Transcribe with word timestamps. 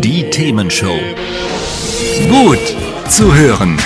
Die 0.00 0.30
Themenshow. 0.30 0.96
Gut 2.30 2.60
zu 3.08 3.34
hören. 3.34 3.76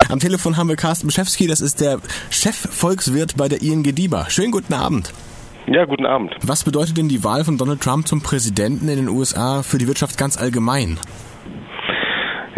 Am 0.07 0.19
Telefon 0.19 0.55
haben 0.55 0.69
wir 0.69 0.77
Carsten 0.77 1.07
Beschewski, 1.07 1.47
das 1.47 1.59
ist 1.59 1.81
der 1.81 1.99
Chefvolkswirt 2.29 3.35
bei 3.35 3.49
der 3.49 3.61
ING 3.61 3.83
DIBA. 3.83 4.29
Schönen 4.29 4.51
guten 4.51 4.73
Abend. 4.73 5.11
Ja, 5.65 5.85
guten 5.85 6.05
Abend. 6.05 6.35
Was 6.41 6.63
bedeutet 6.63 6.97
denn 6.97 7.07
die 7.07 7.23
Wahl 7.23 7.45
von 7.45 7.57
Donald 7.57 7.81
Trump 7.81 8.07
zum 8.07 8.21
Präsidenten 8.21 8.89
in 8.89 8.97
den 8.97 9.07
USA 9.07 9.63
für 9.63 9.77
die 9.77 9.87
Wirtschaft 9.87 10.17
ganz 10.17 10.37
allgemein? 10.37 10.99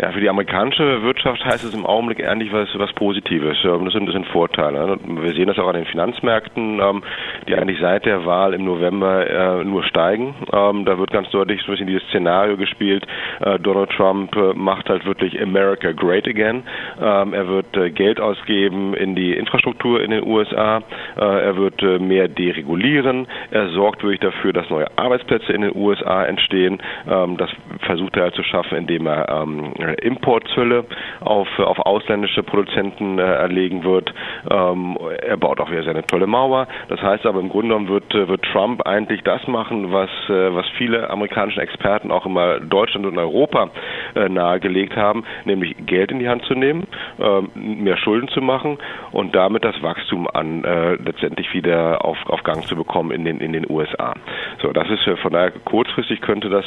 Ja, 0.02 0.12
für 0.12 0.20
die 0.20 0.28
amerikanische 0.28 1.04
Wirtschaft 1.04 1.46
heißt 1.46 1.64
es 1.64 1.74
im 1.74 1.86
Augenblick 1.86 2.26
eigentlich 2.26 2.52
was, 2.52 2.68
was 2.78 2.92
Positives. 2.94 3.58
Das 3.64 3.94
sind, 3.94 4.06
das 4.08 4.14
sind 4.14 4.28
Vorteile. 4.28 4.86
Ne? 4.88 4.98
Wir 5.24 5.34
sehen 5.34 5.48
das 5.48 5.58
auch 5.58 5.70
an 5.70 5.76
den 5.76 5.86
Finanzmärkten, 5.86 6.80
ähm, 6.82 7.04
die 7.48 7.56
eigentlich 7.56 7.80
seit 7.80 8.06
der 8.06 8.26
Wahl 8.26 8.54
im 8.54 8.66
November 8.66 9.30
äh, 9.30 9.64
nur 9.64 9.84
steigen. 9.84 10.36
Ähm, 10.52 10.84
da 10.84 10.98
wird 10.98 11.12
ganz 11.12 11.30
deutlich 11.30 11.62
so 11.62 11.68
ein 11.68 11.72
bisschen 11.72 11.88
dieses 11.88 12.04
Szenario 12.10 12.58
gespielt. 12.58 13.08
Äh, 13.40 13.58
Donald 13.60 13.90
Trump 13.92 14.36
äh, 14.36 14.54
macht 14.54 14.90
halt 14.90 15.06
wirklich 15.06 15.42
America 15.42 15.94
great 15.94 16.28
again. 16.28 16.64
Ähm, 17.02 17.34
er 17.34 17.48
wird 17.48 17.96
Geld 17.96 18.20
ausgeben 18.20 18.94
in 18.96 19.16
die 19.16 19.34
Infrastruktur 19.34 20.02
in 20.02 20.12
den 20.12 20.26
USA. 20.26 20.82
Er 21.16 21.58
wird 21.58 21.82
mehr 22.02 22.28
deregulieren. 22.28 23.28
Er 23.52 23.70
sorgt 23.70 24.04
wirklich 24.04 24.20
dafür, 24.20 24.54
dass 24.54 24.70
neue 24.70 24.88
Arbeitsplätze 24.98 25.52
in 25.52 25.62
den 25.62 25.76
USA 25.76 26.24
entstehen. 26.26 26.82
Das 27.06 27.50
versucht 27.82 28.16
er 28.16 28.24
halt 28.24 28.36
zu 28.36 28.44
schaffen, 28.44 28.78
indem 28.78 29.08
er 29.08 29.46
Importzölle 29.94 30.86
auf, 31.22 31.48
auf 31.60 31.80
ausländische 31.80 32.44
Produzenten 32.44 33.20
äh, 33.20 33.22
erlegen 33.22 33.84
wird. 33.84 34.14
Ähm, 34.50 34.98
er 35.22 35.38
baut 35.38 35.60
auch 35.60 35.72
wieder 35.72 35.84
seine 35.84 36.06
tolle 36.06 36.28
Mauer. 36.28 36.68
Das 36.90 37.02
heißt 37.02 37.26
aber 37.26 37.40
im 37.40 37.50
Grunde 37.50 37.70
genommen 37.70 37.90
wird, 37.90 38.14
äh, 38.14 38.28
wird 38.28 38.44
Trump 38.52 38.86
eigentlich 38.86 39.22
das 39.24 39.48
machen, 39.48 39.92
was, 39.92 40.10
äh, 40.30 40.54
was 40.54 40.66
viele 40.78 41.10
amerikanische 41.10 41.62
Experten 41.62 42.12
auch 42.12 42.26
immer 42.26 42.60
Deutschland 42.60 43.06
und 43.06 43.18
Europa 43.18 43.70
äh, 44.16 44.30
nahegelegt 44.30 44.96
haben, 44.96 45.24
nämlich 45.46 45.76
Geld 45.86 46.12
in 46.12 46.20
die 46.20 46.30
Hand 46.30 46.44
zu 46.46 46.54
nehmen, 46.54 46.88
ähm, 47.20 47.50
mehr 47.56 47.98
Schulden 47.98 48.28
zu 48.30 48.42
machen 48.42 48.78
und 49.12 49.36
damit 49.36 49.64
das 49.64 49.82
Wachstum 49.82 50.28
an 50.28 50.64
äh, 50.64 50.96
letztendlich 50.96 51.54
wieder 51.54 52.04
auf, 52.04 52.18
auf 52.28 52.44
Gang 52.44 52.66
zu 52.68 52.76
bekommen 52.76 53.12
in 53.12 53.26
den, 53.26 53.40
in 53.40 53.54
den 53.54 53.70
USA. 53.70 54.14
So, 54.62 54.72
das 54.72 54.90
ist 54.90 55.08
äh, 55.08 55.18
von 55.18 55.34
daher 55.34 55.52
kurzfristig 55.52 56.22
könnte 56.22 56.50
das 56.50 56.66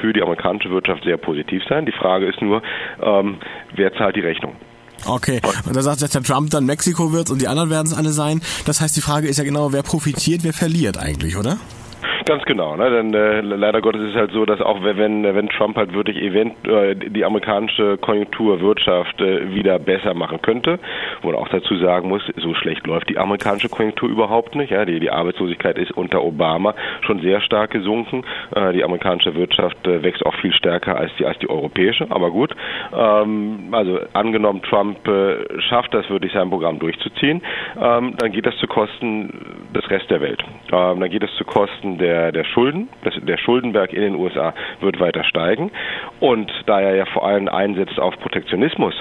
für 0.00 0.12
die 0.12 0.22
amerikanische 0.22 0.70
Wirtschaft 0.70 1.04
sehr 1.04 1.16
positiv 1.16 1.62
sein. 1.68 1.86
Die 1.86 1.92
Frage 1.92 2.26
ist 2.26 2.40
nur, 2.42 2.62
ähm, 3.02 3.38
wer 3.74 3.92
zahlt 3.94 4.16
die 4.16 4.20
Rechnung? 4.20 4.54
Okay, 5.06 5.40
und 5.66 5.74
da 5.74 5.82
sagt 5.82 6.02
jetzt 6.02 6.14
der 6.14 6.22
Trump 6.22 6.50
dann 6.50 6.66
Mexiko 6.66 7.12
wird 7.12 7.30
und 7.30 7.40
die 7.40 7.48
anderen 7.48 7.70
werden 7.70 7.86
es 7.86 7.94
alle 7.94 8.10
sein. 8.10 8.42
Das 8.66 8.80
heißt, 8.80 8.96
die 8.96 9.00
Frage 9.00 9.28
ist 9.28 9.38
ja 9.38 9.44
genau, 9.44 9.72
wer 9.72 9.82
profitiert, 9.82 10.44
wer 10.44 10.52
verliert 10.52 10.98
eigentlich, 10.98 11.36
oder? 11.36 11.56
Ganz 12.26 12.44
genau, 12.44 12.76
ne? 12.76 12.90
denn 12.90 13.14
äh, 13.14 13.40
leider 13.40 13.80
Gottes 13.80 14.02
ist 14.02 14.10
es 14.10 14.16
halt 14.16 14.32
so, 14.32 14.44
dass 14.44 14.60
auch 14.60 14.82
wenn 14.82 15.24
wenn 15.24 15.48
Trump 15.48 15.76
halt 15.76 15.94
wirklich 15.94 16.18
event 16.18 16.54
äh, 16.66 16.94
die 16.94 17.24
amerikanische 17.24 17.96
Konjunktur, 17.98 18.60
Wirtschaft 18.60 19.20
äh, 19.20 19.54
wieder 19.54 19.78
besser 19.78 20.12
machen 20.14 20.42
könnte, 20.42 20.78
wo 21.22 21.28
man 21.28 21.36
auch 21.36 21.48
dazu 21.48 21.76
sagen 21.76 22.08
muss, 22.08 22.22
so 22.36 22.54
schlecht 22.54 22.86
läuft 22.86 23.08
die 23.08 23.18
amerikanische 23.18 23.68
Konjunktur 23.68 24.08
überhaupt 24.08 24.54
nicht. 24.54 24.70
Ja, 24.70 24.84
die, 24.84 25.00
die 25.00 25.10
Arbeitslosigkeit 25.10 25.78
ist 25.78 25.92
unter 25.92 26.22
Obama 26.22 26.74
schon 27.02 27.20
sehr 27.20 27.40
stark 27.40 27.70
gesunken. 27.70 28.24
Äh, 28.54 28.72
die 28.74 28.84
amerikanische 28.84 29.34
Wirtschaft 29.34 29.86
äh, 29.86 30.02
wächst 30.02 30.24
auch 30.26 30.34
viel 30.36 30.52
stärker 30.52 30.96
als 30.96 31.12
die 31.18 31.24
als 31.24 31.38
die 31.38 31.48
europäische. 31.48 32.06
Aber 32.10 32.30
gut, 32.30 32.54
ähm, 32.92 33.68
also 33.72 33.98
angenommen 34.12 34.62
Trump 34.62 35.06
äh, 35.08 35.60
schafft 35.68 35.94
das 35.94 36.08
wirklich 36.10 36.32
sein 36.32 36.50
Programm 36.50 36.78
durchzuziehen, 36.78 37.42
ähm, 37.80 38.14
dann 38.16 38.32
geht 38.32 38.46
das 38.46 38.56
zu 38.58 38.66
Kosten 38.66 39.59
des 39.74 39.88
Rest 39.90 40.10
der 40.10 40.20
Welt. 40.20 40.42
Ähm, 40.72 41.00
dann 41.00 41.10
geht 41.10 41.22
es 41.22 41.34
zu 41.36 41.44
Kosten 41.44 41.98
der 41.98 42.32
der, 42.32 42.44
Schulden, 42.44 42.88
das, 43.02 43.14
der 43.22 43.38
Schuldenberg 43.38 43.92
in 43.92 44.02
den 44.02 44.14
USA 44.14 44.54
wird 44.80 45.00
weiter 45.00 45.24
steigen. 45.24 45.70
Und 46.20 46.50
da 46.66 46.80
er 46.80 46.94
ja 46.94 47.06
vor 47.06 47.26
allem 47.26 47.48
einsetzt 47.48 47.98
auf 47.98 48.18
Protektionismus, 48.20 48.94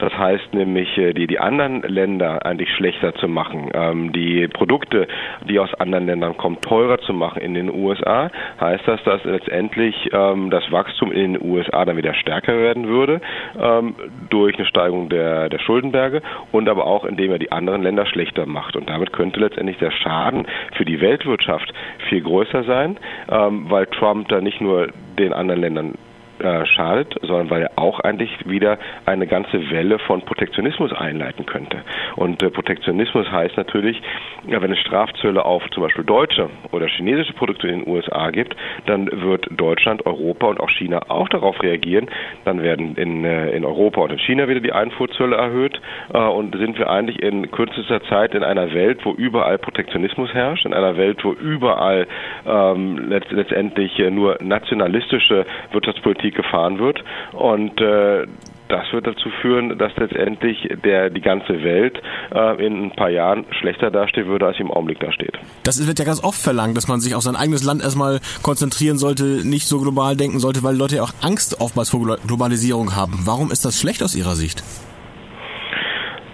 das 0.00 0.16
heißt 0.16 0.54
nämlich, 0.54 0.96
äh, 0.98 1.12
die, 1.12 1.26
die 1.26 1.38
anderen 1.38 1.82
Länder 1.82 2.44
eigentlich 2.44 2.70
schlechter 2.74 3.14
zu 3.14 3.28
machen, 3.28 3.70
ähm, 3.74 4.12
die 4.12 4.48
Produkte, 4.48 5.06
die 5.48 5.58
aus 5.58 5.72
anderen 5.74 6.06
Ländern 6.06 6.36
kommen, 6.36 6.60
teurer 6.62 6.98
zu 6.98 7.12
machen 7.12 7.42
in 7.42 7.54
den 7.54 7.72
USA, 7.72 8.30
heißt 8.60 8.86
das, 8.86 9.02
dass 9.04 9.24
letztendlich 9.24 10.10
ähm, 10.12 10.50
das 10.50 10.70
Wachstum 10.72 11.12
in 11.12 11.34
den 11.34 11.42
USA 11.42 11.84
dann 11.84 11.96
wieder 11.96 12.14
stärker 12.14 12.58
werden 12.58 12.88
würde 12.88 13.20
ähm, 13.60 13.94
durch 14.30 14.56
eine 14.56 14.66
Steigerung 14.66 15.08
der, 15.08 15.48
der 15.48 15.58
Schuldenberge 15.58 16.22
und 16.52 16.68
aber 16.68 16.86
auch 16.86 17.04
indem 17.04 17.32
er 17.32 17.38
die 17.38 17.52
anderen 17.52 17.82
Länder 17.82 18.06
schlechter 18.06 18.46
macht. 18.46 18.76
Und 18.76 18.88
damit 18.88 19.12
könnte 19.12 19.40
letztendlich 19.40 19.78
der 19.78 19.90
Schaden 19.90 20.46
für 20.76 20.84
die 20.84 21.00
Weltwirtschaft 21.00 21.72
viel 22.08 22.22
größer 22.22 22.64
sein, 22.64 22.96
ähm, 23.30 23.66
weil 23.68 23.86
Trump 23.86 24.28
da 24.28 24.40
nicht 24.40 24.60
nur 24.60 24.88
den 25.18 25.32
anderen 25.32 25.60
Ländern 25.60 25.94
äh, 26.40 26.66
schadet, 26.66 27.14
sondern 27.22 27.50
weil 27.50 27.62
er 27.62 27.70
auch 27.76 28.00
eigentlich 28.00 28.30
wieder 28.48 28.78
eine 29.06 29.26
ganze 29.26 29.70
Welle 29.70 29.98
von 29.98 30.22
Protektionismus 30.22 30.92
einleiten 30.92 31.46
könnte. 31.46 31.78
Und 32.16 32.42
äh, 32.42 32.50
Protektionismus 32.50 33.30
heißt 33.30 33.56
natürlich, 33.56 34.00
ja, 34.46 34.60
wenn 34.62 34.72
es 34.72 34.78
Strafzölle 34.78 35.44
auf 35.44 35.62
zum 35.70 35.82
Beispiel 35.82 36.04
deutsche 36.04 36.48
oder 36.72 36.86
chinesische 36.86 37.32
Produkte 37.34 37.68
in 37.68 37.80
den 37.80 37.88
USA 37.88 38.30
gibt, 38.30 38.56
dann 38.86 39.08
wird 39.22 39.46
Deutschland, 39.50 40.06
Europa 40.06 40.46
und 40.46 40.60
auch 40.60 40.70
China 40.70 41.02
auch 41.08 41.28
darauf 41.28 41.62
reagieren. 41.62 42.08
Dann 42.44 42.62
werden 42.62 42.96
in, 42.96 43.24
äh, 43.24 43.50
in 43.50 43.64
Europa 43.64 44.00
und 44.00 44.12
in 44.12 44.18
China 44.18 44.48
wieder 44.48 44.60
die 44.60 44.72
Einfuhrzölle 44.72 45.36
erhöht 45.36 45.80
äh, 46.12 46.18
und 46.18 46.56
sind 46.56 46.78
wir 46.78 46.90
eigentlich 46.90 47.22
in 47.22 47.50
kürzester 47.50 48.02
Zeit 48.04 48.34
in 48.34 48.44
einer 48.44 48.72
Welt, 48.72 49.04
wo 49.04 49.12
überall 49.12 49.58
Protektionismus 49.58 50.32
herrscht, 50.32 50.64
in 50.64 50.74
einer 50.74 50.96
Welt, 50.96 51.24
wo 51.24 51.32
überall 51.32 52.06
ähm, 52.46 53.08
letztendlich 53.08 53.98
nur 54.10 54.38
nationalistische 54.40 55.44
Wirtschaftspolitik 55.72 56.29
Politik 56.30 56.34
gefahren 56.34 56.78
wird. 56.78 57.02
Und 57.32 57.80
äh, 57.80 58.26
das 58.68 58.92
wird 58.92 59.06
dazu 59.06 59.28
führen, 59.42 59.78
dass 59.78 59.92
letztendlich 59.96 60.68
der, 60.84 61.10
die 61.10 61.20
ganze 61.20 61.62
Welt 61.64 62.00
äh, 62.32 62.64
in 62.64 62.84
ein 62.84 62.90
paar 62.92 63.10
Jahren 63.10 63.44
schlechter 63.58 63.90
dastehen 63.90 64.26
würde, 64.26 64.46
als 64.46 64.56
sie 64.56 64.62
im 64.62 64.70
Augenblick 64.70 65.00
dasteht. 65.00 65.36
Das 65.64 65.84
wird 65.86 65.98
ja 65.98 66.04
ganz 66.04 66.22
oft 66.22 66.40
verlangt, 66.40 66.76
dass 66.76 66.86
man 66.86 67.00
sich 67.00 67.14
auf 67.14 67.22
sein 67.22 67.36
eigenes 67.36 67.64
Land 67.64 67.82
erstmal 67.82 68.20
konzentrieren 68.42 68.98
sollte, 68.98 69.24
nicht 69.44 69.66
so 69.66 69.80
global 69.80 70.16
denken 70.16 70.38
sollte, 70.38 70.62
weil 70.62 70.76
Leute 70.76 70.96
ja 70.96 71.02
auch 71.02 71.12
Angst 71.20 71.60
oftmals 71.60 71.90
vor 71.90 72.18
Globalisierung 72.26 72.94
haben. 72.94 73.18
Warum 73.24 73.50
ist 73.50 73.64
das 73.64 73.80
schlecht 73.80 74.02
aus 74.02 74.14
Ihrer 74.14 74.36
Sicht? 74.36 74.62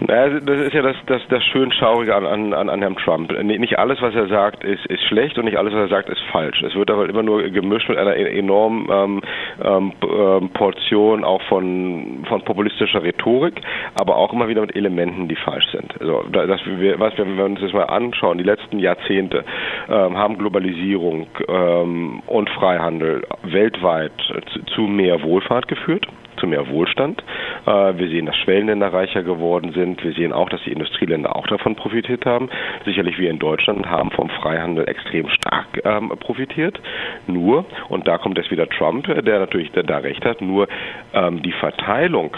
Naja, 0.01 0.41
das 0.41 0.61
ist 0.61 0.75
ja 0.75 0.83
das, 0.83 0.97
das, 1.07 1.23
das 1.29 1.43
schön 1.45 1.73
Schaurige 1.73 2.15
an, 2.15 2.53
an, 2.53 2.69
an 2.69 2.81
Herrn 2.81 2.97
Trump. 2.97 3.33
Nicht 3.43 3.79
alles, 3.79 4.01
was 4.03 4.15
er 4.15 4.27
sagt, 4.29 4.63
ist, 4.63 4.85
ist 4.87 5.03
schlecht 5.05 5.39
und 5.39 5.47
nicht 5.47 5.57
alles, 5.57 5.73
was 5.73 5.81
er 5.81 5.89
sagt, 5.89 6.11
ist 6.11 6.21
falsch. 6.31 6.63
Es 6.63 6.75
wird 6.75 6.91
aber 6.91 7.09
immer 7.09 7.23
nur 7.23 7.43
gemischt 7.45 7.89
mit 7.89 7.97
einer 7.97 8.15
e-, 8.15 8.39
enormen 8.39 8.89
ähm, 8.91 9.23
ähm, 9.65 9.93
ähm, 10.03 10.51
Portion 10.51 11.25
auch 11.25 11.43
von, 11.43 12.25
von 12.29 12.43
populistischer 12.43 13.03
Rhetorik, 13.03 13.61
aber 13.95 14.17
auch 14.17 14.33
immer 14.33 14.49
wieder 14.49 14.61
mit 14.61 14.77
Elementen, 14.77 15.29
die 15.29 15.37
falsch 15.37 15.67
sind. 15.73 15.99
Also, 16.01 16.25
das, 16.31 16.49
was 16.51 16.67
wir, 16.67 16.99
wenn 17.01 17.37
wir 17.37 17.45
uns 17.45 17.61
das 17.61 17.73
mal 17.73 17.85
anschauen, 17.85 18.39
die 18.39 18.45
letzten 18.45 18.79
Jahrzehnte 18.79 19.45
ähm, 19.89 20.17
haben 20.17 20.37
Globalisierung 20.37 21.27
ähm, 21.49 22.23
und 22.27 22.51
Freihandel 22.51 23.23
weltweit 23.45 24.13
zu, 24.53 24.63
zu 24.75 24.83
mehr 24.83 25.23
Wohlfahrt 25.23 25.69
geführt 25.69 26.07
zu 26.37 26.47
mehr 26.47 26.69
Wohlstand. 26.69 27.23
Äh, 27.67 27.99
wir 27.99 28.09
sehen, 28.09 28.27
dass 28.27 28.37
Schwellenländer 28.37 28.93
reicher 28.93 29.23
geworden 29.23 29.73
sind. 29.73 30.03
Wir 30.03 30.13
sehen 30.13 30.33
auch, 30.33 30.49
dass 30.49 30.63
die 30.63 30.73
Industrieländer 30.73 31.35
auch 31.35 31.47
davon 31.47 31.75
profitiert 31.75 32.25
haben. 32.25 32.49
Sicherlich 32.85 33.19
wir 33.19 33.31
in 33.31 33.39
Deutschland 33.39 33.87
haben 33.87 34.11
vom 34.13 34.31
Freihandel 34.31 34.89
extrem 34.89 35.29
stark 35.29 35.67
ähm, 35.85 36.13
profitiert. 36.21 36.81
Nur, 37.27 37.65
und 37.89 38.07
da 38.07 38.19
kommt 38.19 38.39
jetzt 38.39 38.51
wieder 38.51 38.69
Trump, 38.69 39.07
der 39.07 39.39
natürlich 39.41 39.73
da 39.73 39.99
recht 39.99 40.25
hat, 40.25 40.41
nur 40.41 40.69
ähm, 41.13 41.43
die 41.43 41.53
Verteilung 41.53 42.37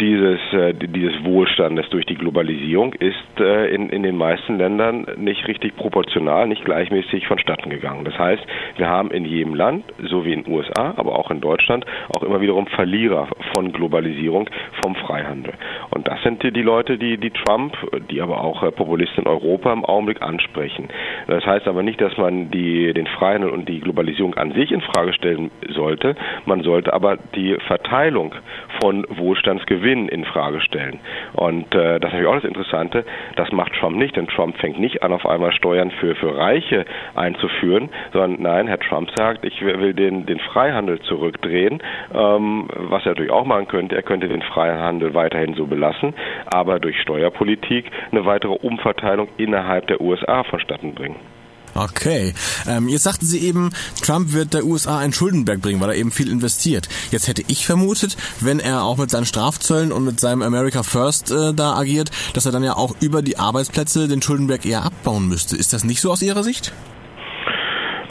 dieses, 0.00 0.40
äh, 0.52 0.74
dieses 0.74 1.24
Wohlstandes 1.24 1.88
durch 1.90 2.04
die 2.06 2.14
Globalisierung 2.14 2.92
ist 2.94 3.40
äh, 3.40 3.74
in, 3.74 3.88
in 3.90 4.02
den 4.02 4.16
meisten 4.16 4.58
Ländern 4.58 5.06
nicht 5.16 5.46
richtig 5.48 5.76
proportional, 5.76 6.46
nicht 6.46 6.64
gleichmäßig 6.64 7.26
vonstatten 7.26 7.70
gegangen. 7.70 8.04
Das 8.04 8.18
heißt, 8.18 8.42
wir 8.76 8.88
haben 8.88 9.10
in 9.10 9.24
jedem 9.24 9.54
Land, 9.54 9.84
so 10.08 10.24
wie 10.24 10.32
in 10.32 10.44
den 10.44 10.52
USA, 10.52 10.94
aber 10.96 11.18
auch 11.18 11.30
in 11.30 11.40
Deutschland, 11.40 11.86
auch 12.08 12.22
immer 12.22 12.40
wiederum 12.40 12.66
Verlierer 12.66 13.28
von 13.52 13.72
Globalisierung, 13.72 14.50
vom 14.80 14.94
Freihandel. 14.96 15.54
Und 15.90 16.06
das 16.08 16.22
sind 16.22 16.42
die, 16.42 16.52
die 16.52 16.62
Leute, 16.62 16.98
die, 16.98 17.16
die 17.16 17.30
Trump, 17.30 17.76
die 18.10 18.20
aber 18.20 18.42
auch 18.42 18.62
äh, 18.62 18.70
Populisten 18.72 19.24
in 19.24 19.30
Europa 19.30 19.72
im 19.72 19.84
Augenblick 19.84 20.20
ansprechen. 20.20 20.88
Das 21.26 21.46
heißt 21.46 21.66
aber 21.66 21.82
nicht, 21.82 22.00
dass 22.00 22.16
man 22.16 22.50
die, 22.50 22.92
den 22.92 23.06
Freihandel 23.06 23.50
und 23.50 23.68
die 23.68 23.80
Globalisierung 23.80 24.34
an 24.34 24.52
sich 24.52 24.72
in 24.72 24.82
Frage 24.82 25.12
stellen 25.14 25.50
sollte. 25.68 26.16
Man 26.44 26.62
sollte 26.62 26.92
aber 26.92 27.16
die 27.34 27.56
Verteilung 27.66 28.34
von 28.80 29.06
Wohlstandsgewinnen 29.08 29.85
Gewinn 29.86 30.08
in 30.08 30.24
Frage 30.24 30.60
stellen. 30.60 30.98
Und 31.34 31.72
äh, 31.72 32.00
das 32.00 32.10
ist 32.10 32.14
natürlich 32.14 32.26
auch 32.26 32.34
das 32.34 32.44
Interessante, 32.44 33.04
das 33.36 33.52
macht 33.52 33.72
Trump 33.74 33.96
nicht, 33.96 34.16
denn 34.16 34.26
Trump 34.26 34.56
fängt 34.58 34.80
nicht 34.80 35.04
an, 35.04 35.12
auf 35.12 35.24
einmal 35.24 35.52
Steuern 35.52 35.92
für, 35.92 36.16
für 36.16 36.36
Reiche 36.36 36.84
einzuführen, 37.14 37.88
sondern 38.12 38.42
nein, 38.42 38.66
Herr 38.66 38.80
Trump 38.80 39.10
sagt, 39.12 39.44
ich 39.44 39.60
will 39.62 39.94
den, 39.94 40.26
den 40.26 40.40
Freihandel 40.40 40.98
zurückdrehen, 41.02 41.80
ähm, 42.12 42.68
was 42.74 43.04
er 43.04 43.10
natürlich 43.10 43.30
auch 43.30 43.44
machen 43.44 43.68
könnte, 43.68 43.94
er 43.94 44.02
könnte 44.02 44.26
den 44.26 44.42
Freihandel 44.42 45.14
weiterhin 45.14 45.54
so 45.54 45.66
belassen, 45.66 46.14
aber 46.46 46.80
durch 46.80 47.00
Steuerpolitik 47.00 47.88
eine 48.10 48.24
weitere 48.24 48.54
Umverteilung 48.54 49.28
innerhalb 49.36 49.86
der 49.86 50.00
USA 50.00 50.42
vonstatten 50.42 50.94
bringen. 50.94 51.35
Okay. 51.76 52.32
Ähm, 52.66 52.88
jetzt 52.88 53.04
sagten 53.04 53.26
Sie 53.26 53.46
eben, 53.46 53.70
Trump 54.02 54.32
wird 54.32 54.54
der 54.54 54.64
USA 54.64 54.98
einen 54.98 55.12
Schuldenberg 55.12 55.60
bringen, 55.60 55.80
weil 55.80 55.90
er 55.90 55.96
eben 55.96 56.10
viel 56.10 56.30
investiert. 56.30 56.88
Jetzt 57.10 57.28
hätte 57.28 57.42
ich 57.48 57.66
vermutet, 57.66 58.16
wenn 58.40 58.60
er 58.60 58.84
auch 58.84 58.96
mit 58.96 59.10
seinen 59.10 59.26
Strafzöllen 59.26 59.92
und 59.92 60.04
mit 60.04 60.18
seinem 60.18 60.42
America 60.42 60.82
First 60.82 61.30
äh, 61.30 61.52
da 61.54 61.74
agiert, 61.76 62.10
dass 62.34 62.46
er 62.46 62.52
dann 62.52 62.64
ja 62.64 62.76
auch 62.76 62.94
über 63.00 63.22
die 63.22 63.38
Arbeitsplätze 63.38 64.08
den 64.08 64.22
Schuldenberg 64.22 64.64
eher 64.64 64.84
abbauen 64.84 65.28
müsste. 65.28 65.56
Ist 65.56 65.72
das 65.72 65.84
nicht 65.84 66.00
so 66.00 66.10
aus 66.10 66.22
Ihrer 66.22 66.42
Sicht? 66.42 66.72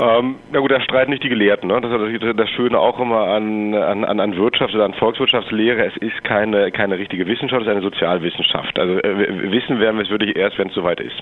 Ähm, 0.02 0.36
na 0.52 0.60
gut, 0.60 0.72
da 0.72 0.82
streiten 0.82 1.12
nicht 1.12 1.24
die 1.24 1.30
Gelehrten. 1.30 1.70
Ne? 1.70 1.80
Das 1.80 1.92
ist 1.92 2.40
das 2.40 2.50
Schöne 2.50 2.78
auch 2.78 3.00
immer 3.00 3.28
an, 3.28 3.74
an, 3.74 4.20
an 4.20 4.36
Wirtschaft 4.36 4.74
oder 4.74 4.86
an 4.86 4.94
Volkswirtschaftslehre. 4.94 5.86
Es 5.86 5.96
ist 5.98 6.24
keine, 6.24 6.72
keine 6.72 6.98
richtige 6.98 7.26
Wissenschaft, 7.28 7.62
es 7.62 7.68
ist 7.68 7.72
eine 7.72 7.82
Sozialwissenschaft. 7.82 8.78
Also 8.78 8.98
äh, 9.00 9.52
wissen 9.52 9.80
werden 9.80 9.98
wir 9.98 10.04
es 10.04 10.10
wirklich 10.10 10.36
erst, 10.36 10.58
wenn 10.58 10.70
es 10.70 10.74
soweit 10.74 11.00
ist. 11.00 11.16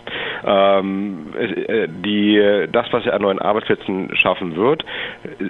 Ähm, 0.46 1.34
äh, 1.38 1.88
die, 1.88 2.68
das, 2.72 2.92
was 2.92 3.06
er 3.06 3.14
an 3.14 3.22
neuen 3.22 3.40
Arbeitsplätzen 3.40 4.16
schaffen 4.16 4.56
wird, 4.56 4.84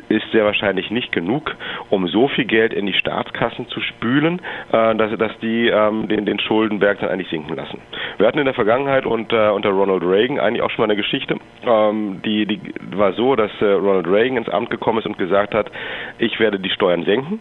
ist 0.10 0.30
sehr 0.32 0.46
wahrscheinlich 0.46 0.92
nicht 0.92 1.12
genug, 1.12 1.56
um 1.90 2.08
so 2.08 2.28
viel 2.28 2.46
Geld 2.46 2.74
in 2.74 2.86
die 2.86 2.94
Staatskassen 2.94 3.68
zu 3.68 3.80
spülen, 3.82 4.42
äh, 4.72 4.96
dass, 4.96 5.18
dass 5.18 5.38
die 5.40 5.68
ähm, 5.68 6.08
den, 6.08 6.26
den 6.26 6.40
Schuldenberg 6.40 7.00
dann 7.00 7.10
eigentlich 7.10 7.30
sinken 7.30 7.56
lassen. 7.56 7.80
Wir 8.18 8.28
hatten 8.28 8.40
in 8.40 8.46
der 8.46 8.54
Vergangenheit 8.54 9.06
unter, 9.06 9.54
unter 9.54 9.70
Ronald 9.70 10.04
Reagan 10.04 10.40
eigentlich 10.40 10.62
auch 10.62 10.70
schon 10.72 10.84
mal 10.84 10.92
eine 10.92 11.02
Geschichte, 11.02 11.38
ähm, 11.66 12.22
die, 12.24 12.46
die 12.46 12.62
war 12.96 13.14
so, 13.14 13.36
dass 13.36 13.52
äh, 13.62 13.66
Ronald 13.66 14.08
Reagan 14.08 14.38
ins 14.38 14.50
Amt 14.50 14.70
gekommen 14.70 15.00
ist 15.00 15.06
und 15.06 15.18
gesagt 15.18 15.54
hat, 15.54 15.72
ich 16.18 16.40
werde 16.40 16.60
die 16.60 16.70
Steuern 16.70 17.04
senken 17.06 17.40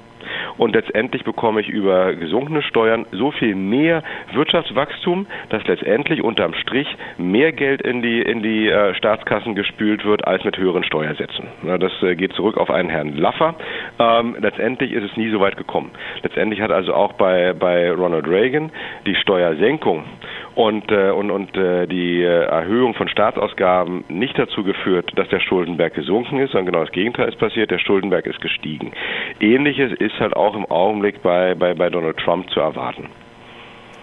und 0.56 0.75
letztendlich 0.75 1.25
bekomme 1.25 1.61
ich 1.61 1.69
über 1.69 2.14
gesunkene 2.14 2.62
Steuern 2.62 3.06
so 3.12 3.31
viel 3.31 3.55
mehr 3.55 4.02
Wirtschaftswachstum, 4.32 5.26
dass 5.49 5.67
letztendlich 5.67 6.23
unterm 6.23 6.55
Strich 6.55 6.88
mehr 7.19 7.52
Geld 7.52 7.82
in 7.82 8.02
die, 8.02 8.20
in 8.23 8.43
die 8.43 8.69
äh, 8.69 8.94
Staatskassen 8.94 9.55
gespült 9.55 10.05
wird 10.05 10.26
als 10.26 10.44
mit 10.44 10.56
höheren 10.56 10.84
Steuersätzen. 10.84 11.49
Ja, 11.67 11.79
das 11.79 11.93
äh, 12.02 12.14
geht 12.14 12.32
zurück 12.34 12.56
auf 12.56 12.70
einen 12.70 12.88
Herrn 12.88 13.17
Laffer. 13.17 13.55
Ähm, 13.99 14.37
letztendlich 14.40 14.93
ist 14.93 15.05
es 15.05 15.17
nie 15.17 15.31
so 15.31 15.40
weit 15.40 15.56
gekommen. 15.56 15.90
Letztendlich 16.23 16.61
hat 16.61 16.70
also 16.70 16.94
auch 16.94 17.14
bei, 17.14 17.52
bei 17.52 17.90
Ronald 17.90 18.29
Reagan 18.29 18.70
die 19.06 19.14
Steuersenkung 19.14 20.05
und, 20.54 20.90
äh, 20.90 21.10
und, 21.10 21.31
und 21.31 21.56
äh, 21.56 21.87
die 21.87 22.22
äh, 22.22 22.44
Erhöhung 22.44 22.94
von 22.94 23.08
Staatsausgaben 23.08 24.04
nicht 24.08 24.38
dazu 24.38 24.62
geführt, 24.62 25.10
dass 25.16 25.28
der 25.28 25.40
Schuldenberg 25.40 25.94
gesunken 25.94 26.38
ist, 26.38 26.52
sondern 26.52 26.66
genau 26.66 26.84
das 26.84 26.93
Gegenteil 26.93 27.28
ist 27.28 27.38
passiert, 27.38 27.70
der 27.70 27.78
Schuldenberg 27.78 28.26
ist 28.26 28.40
gestiegen. 28.40 28.93
Ähnliches 29.40 29.93
ist 29.93 30.19
halt 30.20 30.34
auch 30.34 30.54
im 30.54 30.66
Augenblick 30.66 31.22
bei, 31.22 31.54
bei, 31.54 31.75
bei 31.75 31.90
Donald 31.90 32.16
Trump 32.19 32.50
zu 32.50 32.60
erwarten. 32.60 33.08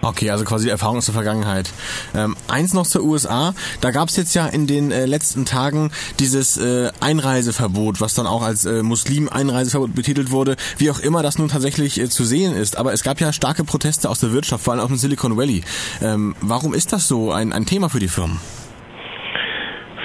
Okay, 0.02 0.30
also 0.30 0.44
quasi 0.44 0.68
Erfahrung 0.68 0.96
aus 0.96 1.04
der 1.04 1.14
Vergangenheit. 1.14 1.70
Ähm, 2.14 2.36
eins 2.48 2.72
noch 2.72 2.86
zur 2.86 3.02
USA. 3.02 3.54
Da 3.82 3.90
gab 3.90 4.08
es 4.08 4.16
jetzt 4.16 4.34
ja 4.34 4.46
in 4.46 4.66
den 4.66 4.90
äh, 4.90 5.04
letzten 5.04 5.44
Tagen 5.44 5.90
dieses 6.18 6.56
äh, 6.56 6.90
Einreiseverbot, 7.00 8.00
was 8.00 8.14
dann 8.14 8.26
auch 8.26 8.42
als 8.42 8.64
äh, 8.64 8.82
Muslim-Einreiseverbot 8.82 9.94
betitelt 9.94 10.30
wurde, 10.30 10.56
wie 10.78 10.90
auch 10.90 11.00
immer 11.00 11.22
das 11.22 11.38
nun 11.38 11.48
tatsächlich 11.48 12.00
äh, 12.00 12.08
zu 12.08 12.24
sehen 12.24 12.54
ist. 12.54 12.76
Aber 12.78 12.94
es 12.94 13.02
gab 13.02 13.20
ja 13.20 13.32
starke 13.32 13.64
Proteste 13.64 14.08
aus 14.08 14.20
der 14.20 14.32
Wirtschaft, 14.32 14.64
vor 14.64 14.72
allem 14.72 14.82
aus 14.82 14.88
dem 14.88 14.96
Silicon 14.96 15.36
Valley. 15.36 15.62
Ähm, 16.00 16.34
warum 16.40 16.72
ist 16.72 16.92
das 16.92 17.06
so 17.06 17.32
ein, 17.32 17.52
ein 17.52 17.66
Thema 17.66 17.90
für 17.90 18.00
die 18.00 18.08
Firmen? 18.08 18.40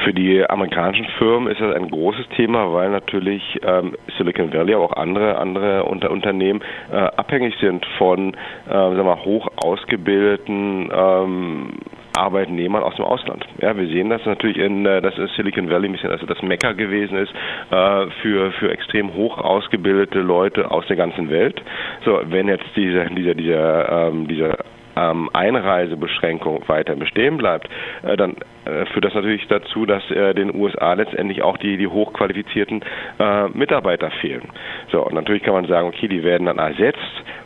Für 0.05 0.13
die 0.13 0.47
amerikanischen 0.47 1.07
Firmen 1.17 1.51
ist 1.51 1.59
das 1.59 1.75
ein 1.75 1.89
großes 1.89 2.29
Thema, 2.35 2.71
weil 2.71 2.91
natürlich 2.91 3.41
ähm, 3.63 3.95
Silicon 4.19 4.53
Valley, 4.53 4.75
aber 4.75 4.85
auch 4.85 4.97
andere 4.97 5.39
andere 5.39 5.83
Unter 5.85 6.11
Unternehmen 6.11 6.61
äh, 6.91 6.95
abhängig 6.95 7.55
sind 7.59 7.83
von 7.97 8.35
äh, 8.67 8.71
sagen 8.71 9.03
wir, 9.03 9.25
hoch 9.25 9.47
ausgebildeten 9.57 10.91
ähm, 10.95 11.73
Arbeitnehmern 12.15 12.83
aus 12.83 12.95
dem 12.97 13.05
Ausland. 13.05 13.47
Ja, 13.59 13.75
wir 13.75 13.87
sehen 13.87 14.11
das 14.11 14.23
natürlich 14.27 14.57
in, 14.57 14.85
äh, 14.85 15.01
dass 15.01 15.15
Silicon 15.35 15.71
Valley 15.71 15.89
ein 15.89 15.93
bisschen 15.93 16.11
also 16.11 16.27
das 16.27 16.39
Mecker 16.43 16.75
gewesen 16.75 17.17
ist 17.17 17.33
äh, 17.71 18.05
für 18.21 18.51
für 18.59 18.71
extrem 18.71 19.15
hoch 19.15 19.39
ausgebildete 19.39 20.19
Leute 20.19 20.69
aus 20.69 20.85
der 20.85 20.97
ganzen 20.97 21.31
Welt. 21.31 21.59
So, 22.05 22.21
wenn 22.25 22.47
jetzt 22.47 22.65
dieser 22.75 23.05
dieser 23.05 23.33
dieser 23.33 24.09
ähm, 24.09 24.27
dieser 24.27 24.55
ähm, 24.95 25.29
Einreisebeschränkung 25.33 26.67
weiter 26.67 26.95
bestehen 26.95 27.37
bleibt, 27.37 27.69
äh, 28.03 28.17
dann 28.17 28.35
äh, 28.65 28.85
führt 28.87 29.05
das 29.05 29.13
natürlich 29.13 29.47
dazu, 29.47 29.85
dass 29.85 30.09
äh, 30.11 30.33
den 30.33 30.55
USA 30.55 30.93
letztendlich 30.93 31.41
auch 31.41 31.57
die, 31.57 31.77
die 31.77 31.87
hochqualifizierten 31.87 32.83
äh, 33.19 33.47
Mitarbeiter 33.49 34.11
fehlen. 34.21 34.49
So, 34.91 35.05
und 35.05 35.13
natürlich 35.13 35.43
kann 35.43 35.53
man 35.53 35.67
sagen, 35.67 35.87
okay, 35.87 36.07
die 36.07 36.23
werden 36.23 36.47
dann 36.47 36.57
ersetzt 36.57 36.99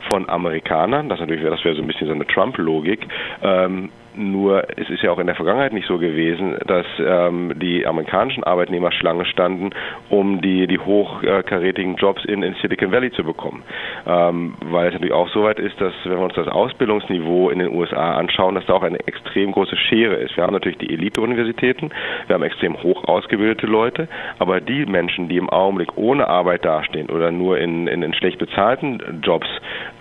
von 0.10 0.30
Amerikanern, 0.30 1.10
das 1.10 1.20
natürlich 1.20 1.44
das 1.44 1.64
wäre 1.64 1.76
so 1.76 1.82
ein 1.82 1.88
bisschen 1.88 2.08
so 2.08 2.14
eine 2.14 2.26
Trump-Logik, 2.26 3.08
ähm, 3.44 3.90
nur 4.16 4.64
es 4.78 4.90
ist 4.90 5.04
ja 5.04 5.12
auch 5.12 5.20
in 5.20 5.28
der 5.28 5.36
Vergangenheit 5.36 5.74
nicht 5.74 5.88
so 5.88 5.98
gewesen, 5.98 6.58
dass 6.66 6.86
ähm, 7.00 7.54
die 7.60 7.86
amerikanischen 7.86 8.44
Arbeitnehmer 8.44 8.92
Schlange 8.92 9.26
standen, 9.26 9.72
um 10.10 10.42
die, 10.42 10.68
die 10.68 10.80
hochkarätigen 10.80 11.96
Jobs 11.96 12.26
in, 12.26 12.44
in 12.44 12.56
Silicon 12.56 12.92
Valley 12.92 13.12
zu 13.12 13.24
bekommen. 13.24 13.64
Ähm, 14.08 14.56
weil 14.66 14.88
es 14.88 14.94
natürlich 14.94 15.14
auch 15.14 15.30
so 15.30 15.44
weit 15.44 15.60
ist, 15.60 15.80
dass 15.80 15.94
wenn 16.04 16.18
wir 16.18 16.24
uns 16.24 16.36
das 16.36 16.48
Ausbildungsniveau 16.48 17.50
in 17.50 17.60
den 17.60 17.74
USA 17.74 18.16
anschauen, 18.16 18.56
dass 18.56 18.66
da 18.66 18.74
auch 18.74 18.84
eine 18.84 19.00
extrem 19.08 19.52
große 19.52 19.76
Schere 19.76 20.16
ist. 20.16 20.36
Wir 20.36 20.44
haben 20.44 20.54
natürlich 20.54 20.78
die 20.80 20.94
Elite-Universitäten, 20.94 21.90
wir 22.28 22.34
haben 22.34 22.44
extrem 22.44 22.82
hoch 22.82 23.04
ausgebildete 23.06 23.68
Leute, 23.68 24.08
aber 24.40 24.62
die 24.62 24.86
Menschen, 24.86 25.30
die 25.30 25.38
im 25.38 25.50
Augenblick 25.50 25.98
ohne 25.98 26.28
Arbeit 26.28 26.66
dastehen 26.66 27.10
oder 27.10 27.32
nur 27.32 27.58
in, 27.60 27.88
in, 27.88 28.04
in 28.04 28.14
schlecht 28.14 28.40
bezahlten 28.40 29.22
Jobs 29.24 29.48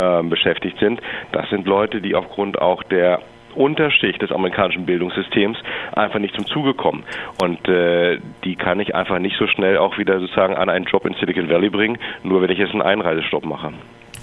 äh, 0.02 0.22
beschäftigt 0.22 0.78
sind, 0.78 1.00
das 1.32 1.48
sind 1.50 1.66
Leute, 1.66 2.00
die 2.00 2.14
aufgrund 2.14 2.60
auch 2.60 2.82
der 2.84 3.20
Unterschicht 3.54 4.22
des 4.22 4.30
amerikanischen 4.30 4.86
Bildungssystems 4.86 5.58
einfach 5.92 6.18
nicht 6.18 6.34
zum 6.34 6.46
Zuge 6.46 6.74
kommen. 6.74 7.04
Und 7.40 7.68
äh, 7.68 8.18
die 8.44 8.56
kann 8.56 8.80
ich 8.80 8.94
einfach 8.94 9.18
nicht 9.18 9.36
so 9.38 9.46
schnell 9.46 9.78
auch 9.78 9.98
wieder 9.98 10.20
sozusagen 10.20 10.54
an 10.54 10.68
einen 10.68 10.84
Job 10.86 11.04
in 11.06 11.14
Silicon 11.14 11.48
Valley 11.48 11.70
bringen, 11.70 11.98
nur 12.22 12.42
wenn 12.42 12.50
ich 12.50 12.58
jetzt 12.58 12.72
einen 12.72 12.82
Einreisestopp 12.82 13.44
mache. 13.44 13.72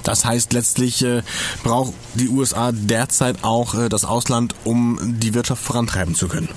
Das 0.03 0.25
heißt, 0.25 0.53
letztlich 0.53 1.03
äh, 1.03 1.21
braucht 1.63 1.93
die 2.13 2.29
USA 2.29 2.71
derzeit 2.71 3.37
auch 3.43 3.73
äh, 3.73 3.89
das 3.89 4.05
Ausland, 4.05 4.53
um 4.63 4.99
die 5.01 5.33
Wirtschaft 5.33 5.63
vorantreiben 5.63 6.13
zu 6.13 6.27
können 6.27 6.49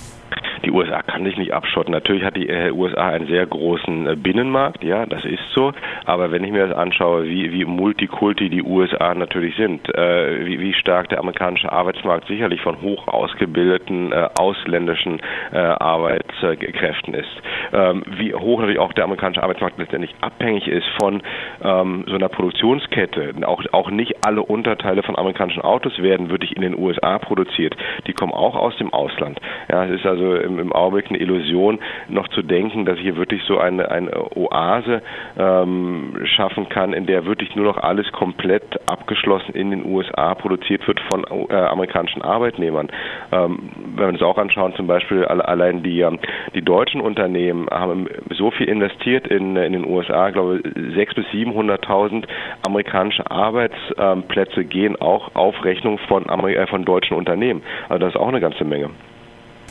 die 0.69 0.75
USA 0.75 1.00
kann 1.03 1.25
sich 1.25 1.38
nicht 1.38 1.54
abschotten. 1.54 1.92
Natürlich 1.92 2.25
hat 2.25 2.37
die 2.37 2.49
äh, 2.49 2.71
USA 2.71 3.09
einen 3.09 3.26
sehr 3.26 3.47
großen 3.47 4.07
äh, 4.07 4.16
Binnenmarkt, 4.16 4.85
ja, 4.85 5.07
das 5.07 5.25
ist 5.25 5.42
so. 5.54 5.73
Aber 6.04 6.31
wenn 6.31 6.45
ich 6.45 6.52
mir 6.52 6.66
das 6.66 6.76
anschaue, 6.76 7.25
wie, 7.25 7.52
wie 7.52 7.64
multikulti 7.64 8.50
die 8.50 8.62
USA 8.62 9.14
natürlich 9.14 9.57
sind, 9.57 9.88
äh, 9.97 10.45
wie, 10.45 10.61
wie 10.61 10.75
stark 10.75 11.09
der 11.09 11.21
amerikanische 11.21 11.73
Arbeitsmarkt 11.73 12.28
sicherlich 12.28 12.61
von 12.61 12.83
hoch 12.83 13.09
ausgebildeten 13.09 14.12
äh, 14.12 14.28
ausländischen 14.38 15.21
äh, 15.52 15.57
Arbeitskräften 15.57 17.14
ist, 17.14 17.42
ähm, 17.73 18.02
wie 18.19 18.35
hoch 18.35 18.61
natürlich 18.61 18.81
auch 18.81 18.92
der 18.92 19.04
amerikanische 19.04 19.42
Arbeitsmarkt 19.42 19.78
letztendlich 19.78 20.14
abhängig 20.21 20.69
ist 20.69 20.87
von 21.00 21.23
ähm, 21.64 22.04
so 22.07 22.14
einer 22.14 22.28
Produktionskette. 22.28 23.35
Auch, 23.47 23.62
auch 23.73 23.90
nicht 23.90 24.26
alle 24.26 24.42
Unterteile 24.42 25.02
von 25.02 25.16
amerikanischen 25.16 25.62
Autos 25.62 25.99
werden 26.02 26.28
wirklich 26.28 26.54
in 26.57 26.62
den 26.62 26.78
USA 26.78 27.19
produziert. 27.19 27.75
Die 28.07 28.12
kommen 28.12 28.33
auch 28.33 28.54
aus 28.54 28.76
dem 28.76 28.92
Ausland. 28.92 29.40
Ja, 29.71 29.87
es 29.87 29.92
ist 30.00 30.07
also 30.07 30.35
im, 30.35 30.58
im 30.59 30.73
Augenblick 30.73 31.09
eine 31.09 31.19
Illusion, 31.19 31.79
noch 32.09 32.29
zu 32.29 32.43
denken, 32.43 32.85
dass 32.85 32.99
hier 32.99 33.17
wirklich 33.17 33.43
so 33.45 33.59
eine, 33.59 33.91
eine 33.91 34.37
Oase 34.37 35.03
ähm, 35.38 36.19
schaffen 36.25 36.69
kann, 36.69 36.93
in 36.93 37.07
der 37.07 37.25
wirklich 37.27 37.55
nur 37.55 37.65
noch 37.65 37.79
alles 37.79 38.11
komplett 38.12 38.81
abgeschlossen 38.88 39.55
in 39.55 39.71
den 39.71 39.85
USA 39.85 40.35
produziert 40.35 40.87
wird 40.87 41.00
von 41.00 41.25
äh, 41.49 41.55
amerikanischen 41.55 42.23
Arbeitnehmern. 42.23 42.88
Ähm, 43.33 43.71
wenn 43.95 44.07
wir 44.07 44.09
uns 44.09 44.23
auch 44.23 44.38
anschauen, 44.38 44.75
zum 44.75 44.87
Beispiel 44.87 45.25
allein 45.25 45.83
die, 45.83 46.00
ähm, 46.00 46.19
die 46.55 46.62
deutschen 46.62 47.00
Unternehmen 47.00 47.69
haben 47.71 48.09
so 48.31 48.50
viel 48.50 48.69
investiert 48.69 49.27
in, 49.27 49.57
in 49.57 49.73
den 49.73 49.87
USA, 49.87 50.29
ich 50.29 50.35
glaube 50.35 50.57
600.000 50.57 51.15
bis 51.15 51.27
700.000 51.27 52.25
amerikanische 52.67 53.31
Arbeitsplätze 53.31 54.65
gehen 54.65 54.97
auch 55.00 55.35
auf 55.35 55.65
Rechnung 55.65 55.99
von, 56.09 56.29
Ameri 56.29 56.55
äh, 56.55 56.67
von 56.67 56.85
deutschen 56.85 57.17
Unternehmen. 57.17 57.62
Also 57.88 57.99
das 58.00 58.15
ist 58.15 58.21
auch 58.21 58.29
eine 58.29 58.41
ganze 58.41 58.65
Menge. 58.65 58.91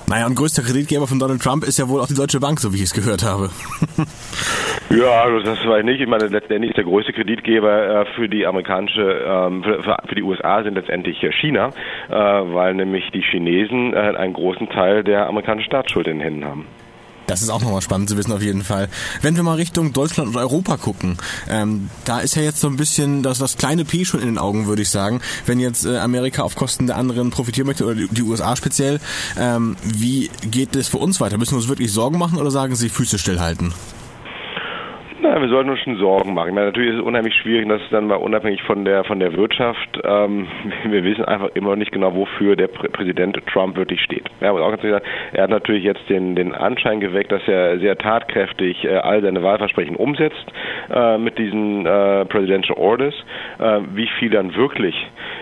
Naja, 0.09 0.25
und 0.25 0.35
größter 0.35 0.63
Kreditgeber 0.63 1.05
von 1.05 1.19
Donald 1.19 1.41
Trump 1.41 1.65
ist 1.65 1.77
ja 1.77 1.89
wohl 1.89 1.99
auch 1.99 2.07
die 2.07 2.13
Deutsche 2.13 2.39
Bank, 2.39 2.61
so 2.61 2.71
wie 2.71 2.77
ich 2.77 2.83
es 2.83 2.93
gehört 2.93 3.23
habe. 3.23 3.49
ja, 4.89 5.21
also 5.23 5.41
das 5.41 5.59
weiß 5.67 5.79
ich 5.79 5.85
nicht. 5.85 5.99
Ich 5.99 6.07
meine, 6.07 6.27
letztendlich 6.27 6.71
ist 6.71 6.77
der 6.77 6.85
größte 6.85 7.11
Kreditgeber 7.11 8.03
äh, 8.03 8.05
für 8.15 8.29
die 8.29 8.45
amerikanische, 8.45 9.01
ähm, 9.01 9.63
für, 9.63 10.15
die 10.15 10.23
USA 10.23 10.63
sind 10.63 10.75
letztendlich 10.75 11.17
China, 11.41 11.71
äh, 12.07 12.13
weil 12.13 12.75
nämlich 12.75 13.11
die 13.11 13.21
Chinesen 13.21 13.93
äh, 13.93 13.97
einen 13.97 14.31
großen 14.31 14.69
Teil 14.69 15.03
der 15.03 15.27
amerikanischen 15.27 15.67
Staatsschuld 15.67 16.07
in 16.07 16.19
den 16.19 16.21
Händen 16.21 16.45
haben. 16.45 16.65
Das 17.27 17.41
ist 17.41 17.50
auch 17.50 17.62
nochmal 17.62 17.81
spannend 17.81 18.10
zu 18.10 18.17
wissen 18.17 18.31
auf 18.31 18.41
jeden 18.41 18.63
Fall. 18.63 18.89
Wenn 19.22 19.36
wir 19.36 19.43
mal 19.43 19.55
Richtung 19.55 19.93
Deutschland 19.93 20.29
und 20.29 20.38
Europa 20.38 20.77
gucken, 20.77 21.17
ähm, 21.50 21.89
da 22.05 22.19
ist 22.19 22.36
ja 22.36 22.41
jetzt 22.41 22.62
so 22.62 22.67
ein 22.67 22.77
bisschen 22.77 23.22
das, 23.22 23.38
das 23.38 23.57
kleine 23.57 23.86
P 23.86 24.05
schon 24.05 24.22
in 24.22 24.27
den 24.27 24.38
Augen, 24.38 24.67
würde 24.67 24.81
ich 24.81 24.89
sagen. 24.89 25.22
Wenn 25.46 25.60
jetzt 25.60 25.86
äh, 25.86 25.98
Amerika 25.98 26.43
auf 26.43 26.55
Kosten 26.55 26.88
der 26.88 26.96
anderen 26.96 27.29
profitieren 27.29 27.67
möchte, 27.67 27.86
oder 27.86 27.96
die, 27.96 28.07
die 28.07 28.24
USA 28.24 28.55
speziell, 28.55 29.00
ähm, 29.38 29.75
wie 29.84 30.31
geht 30.50 30.75
es 30.75 30.88
für 30.88 30.98
uns 30.98 31.19
weiter? 31.19 31.38
Müssen 31.38 31.51
wir 31.51 31.57
uns 31.57 31.67
wirklich 31.67 31.91
Sorgen 31.91 32.17
machen 32.17 32.39
oder 32.39 32.50
sagen 32.50 32.75
Sie 32.75 32.89
Füße 32.89 33.19
stillhalten? 33.19 33.74
Na, 35.38 35.44
wir 35.44 35.50
sollten 35.50 35.70
uns 35.70 35.82
schon 35.82 35.98
Sorgen 35.98 36.34
machen. 36.34 36.56
Meine, 36.56 36.67
natürlich 36.67 36.94
ist 36.94 37.00
es 37.00 37.06
unheimlich 37.06 37.36
schwierig, 37.36 37.70
dass 37.70 37.79
es 37.79 37.89
dann 37.91 38.08
mal 38.08 38.15
unabhängig 38.15 38.63
von 38.63 38.86
der 38.86 39.03
von 39.03 39.20
der 39.20 39.34
Wirtschaft. 39.34 40.01
Ähm, 40.03 40.48
wir 40.86 41.03
wissen 41.03 41.25
einfach 41.25 41.50
immer 41.53 41.70
noch 41.70 41.75
nicht 41.75 41.91
genau, 41.91 42.15
wofür 42.15 42.56
der 42.56 42.70
Prä 42.70 42.88
Präsident 42.88 43.39
Trump 43.46 43.77
wirklich 43.77 44.01
steht. 44.01 44.27
Ja, 44.41 44.50
aber 44.50 44.65
auch 44.65 44.72
ganz 44.72 44.82
gesagt, 44.82 45.06
er 45.34 45.44
hat 45.44 45.51
natürlich 45.51 45.84
jetzt 45.84 46.10
den 46.10 46.36
den 46.36 46.56
Anschein 46.56 47.00
geweckt, 47.00 47.32
dass 47.32 47.48
er 47.48 47.77
sehr 47.77 48.00
tatkräftig 48.00 48.84
äh, 48.84 48.96
all 48.96 49.22
seine 49.22 49.44
Wahlversprechen 49.44 49.96
umsetzt 49.96 50.44
äh, 50.89 51.20
mit 51.20 51.38
diesen 51.38 51.86
äh, 51.86 52.25
Presidential 52.25 52.75
Orders. 52.75 53.13
Äh, 53.60 53.82
wie 53.94 54.10
viel 54.17 54.32
dann 54.32 54.56
wirklich 54.56 54.96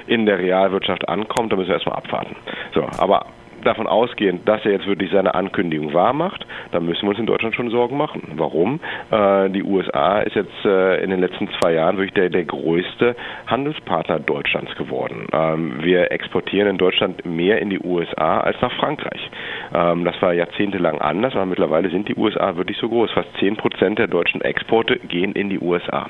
in 0.08 0.26
der 0.26 0.40
Realwirtschaft 0.40 1.08
ankommt, 1.08 1.54
da 1.54 1.56
müssen 1.56 1.70
wir 1.70 1.76
erstmal 1.76 1.96
abwarten. 1.96 2.36
So, 2.74 2.86
aber 2.98 3.28
davon 3.66 3.88
ausgehend, 3.88 4.48
dass 4.48 4.66
er 4.66 4.72
jetzt 4.72 4.88
wirklich 4.88 5.12
seine 5.12 5.36
Ankündigung 5.36 5.94
wahr 5.94 6.14
macht, 6.14 6.46
dann 6.72 6.86
müssen 6.86 7.04
wir 7.04 7.10
uns 7.10 7.20
in 7.20 7.26
Deutschland 7.26 7.56
schon 7.56 7.70
Sorgen 7.70 7.98
machen. 7.98 8.22
Warum? 8.36 8.80
Äh, 9.12 9.50
die 9.50 9.64
USA 9.64 10.20
ist 10.20 10.36
jetzt 10.36 10.66
äh, 10.66 11.04
in 11.04 11.10
den 11.10 11.20
letzten 11.20 11.50
zwei 11.60 11.74
Jahren 11.74 11.98
wirklich 11.98 12.14
der, 12.14 12.30
der 12.30 12.46
größte 12.46 13.16
Handelspartner 13.48 14.20
Deutschlands 14.20 14.76
geworden. 14.76 15.28
Ähm, 15.32 15.80
wir 15.82 16.12
exportieren 16.12 16.70
in 16.70 16.78
Deutschland 16.78 17.26
mehr 17.26 17.62
in 17.62 17.70
die 17.70 17.80
USA 17.80 18.40
als 18.40 18.60
nach 18.62 18.72
Frankreich. 18.74 19.30
Ähm, 19.74 20.06
das 20.06 20.22
war 20.22 20.34
jahrzehntelang 20.34 21.00
anders, 21.00 21.34
aber 21.36 21.46
mittlerweile 21.46 21.90
sind 21.90 22.08
die 22.08 22.16
USA 22.16 22.56
wirklich 22.56 22.78
so 22.78 22.90
groß. 22.90 23.12
Fast 23.12 23.30
zehn 23.40 23.56
Prozent 23.56 24.00
der 24.00 24.08
deutschen 24.08 24.42
Exporte 24.42 24.98
gehen 25.00 25.34
in 25.34 25.50
die 25.50 25.60
USA. 25.60 26.10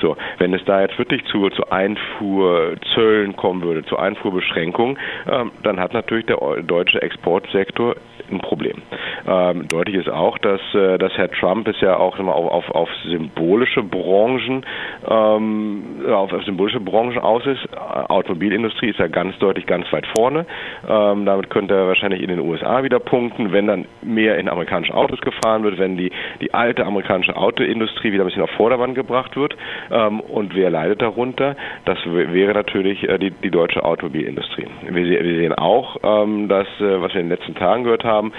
So, 0.00 0.16
wenn 0.38 0.52
es 0.54 0.64
da 0.64 0.80
jetzt 0.80 0.98
wirklich 0.98 1.24
zu, 1.26 1.48
zu 1.50 1.70
Einfuhrzöllen 1.70 3.36
kommen 3.36 3.62
würde, 3.62 3.84
zu 3.84 3.98
Einfuhrbeschränkungen, 3.98 4.98
ähm, 5.30 5.52
dann 5.62 5.80
hat 5.80 5.92
natürlich 5.92 6.26
der 6.26 6.38
deutsche 6.62 6.95
deutsche 6.96 7.02
Exportsektor 7.02 7.96
ein 8.30 8.40
Problem. 8.40 8.82
Ähm, 9.26 9.68
deutlich 9.68 9.96
ist 9.96 10.08
auch, 10.08 10.38
dass, 10.38 10.60
äh, 10.74 10.98
dass 10.98 11.12
Herr 11.16 11.30
Trump 11.30 11.68
es 11.68 11.80
ja 11.80 11.96
auch 11.96 12.18
immer 12.18 12.34
auf, 12.34 12.68
auf, 12.70 12.88
symbolische 13.04 13.82
Branchen 13.82 14.64
ähm, 15.08 15.84
auf, 16.08 16.32
symbolische 16.44 16.80
Branchen 16.80 17.18
aus 17.18 17.46
ist. 17.46 17.66
Automobilindustrie 17.76 18.90
ist 18.90 18.98
ja 18.98 19.06
ganz 19.06 19.38
deutlich 19.38 19.66
ganz 19.66 19.90
weit 19.92 20.06
vorne. 20.08 20.46
Ähm, 20.88 21.24
damit 21.24 21.50
könnte 21.50 21.74
er 21.74 21.86
wahrscheinlich 21.86 22.22
in 22.22 22.28
den 22.28 22.40
USA 22.40 22.82
wieder 22.82 22.98
punkten, 22.98 23.52
wenn 23.52 23.66
dann 23.66 23.86
mehr 24.02 24.38
in 24.38 24.48
amerikanische 24.48 24.94
Autos 24.94 25.20
gefahren 25.20 25.62
wird, 25.62 25.78
wenn 25.78 25.96
die, 25.96 26.10
die 26.40 26.52
alte 26.52 26.84
amerikanische 26.84 27.36
Autoindustrie 27.36 28.12
wieder 28.12 28.24
ein 28.24 28.26
bisschen 28.26 28.42
auf 28.42 28.50
Vordermann 28.50 28.94
gebracht 28.94 29.36
wird. 29.36 29.56
Ähm, 29.90 30.20
und 30.20 30.54
wer 30.54 30.70
leidet 30.70 31.02
darunter? 31.02 31.56
Das 31.84 31.98
wäre 32.06 32.54
natürlich 32.54 33.08
äh, 33.08 33.18
die, 33.18 33.30
die 33.30 33.50
deutsche 33.50 33.84
Automobilindustrie. 33.84 34.66
Wir, 34.88 35.04
wir 35.04 35.36
sehen 35.36 35.52
auch, 35.52 35.96
ähm, 36.02 36.48
dass, 36.48 36.66
was 37.00 37.14
wir 37.14 37.20
in 37.20 37.28
den 37.28 37.38
letzten 37.38 37.54
Tagen 37.54 37.84
gehört 37.84 38.04
haben, 38.04 38.32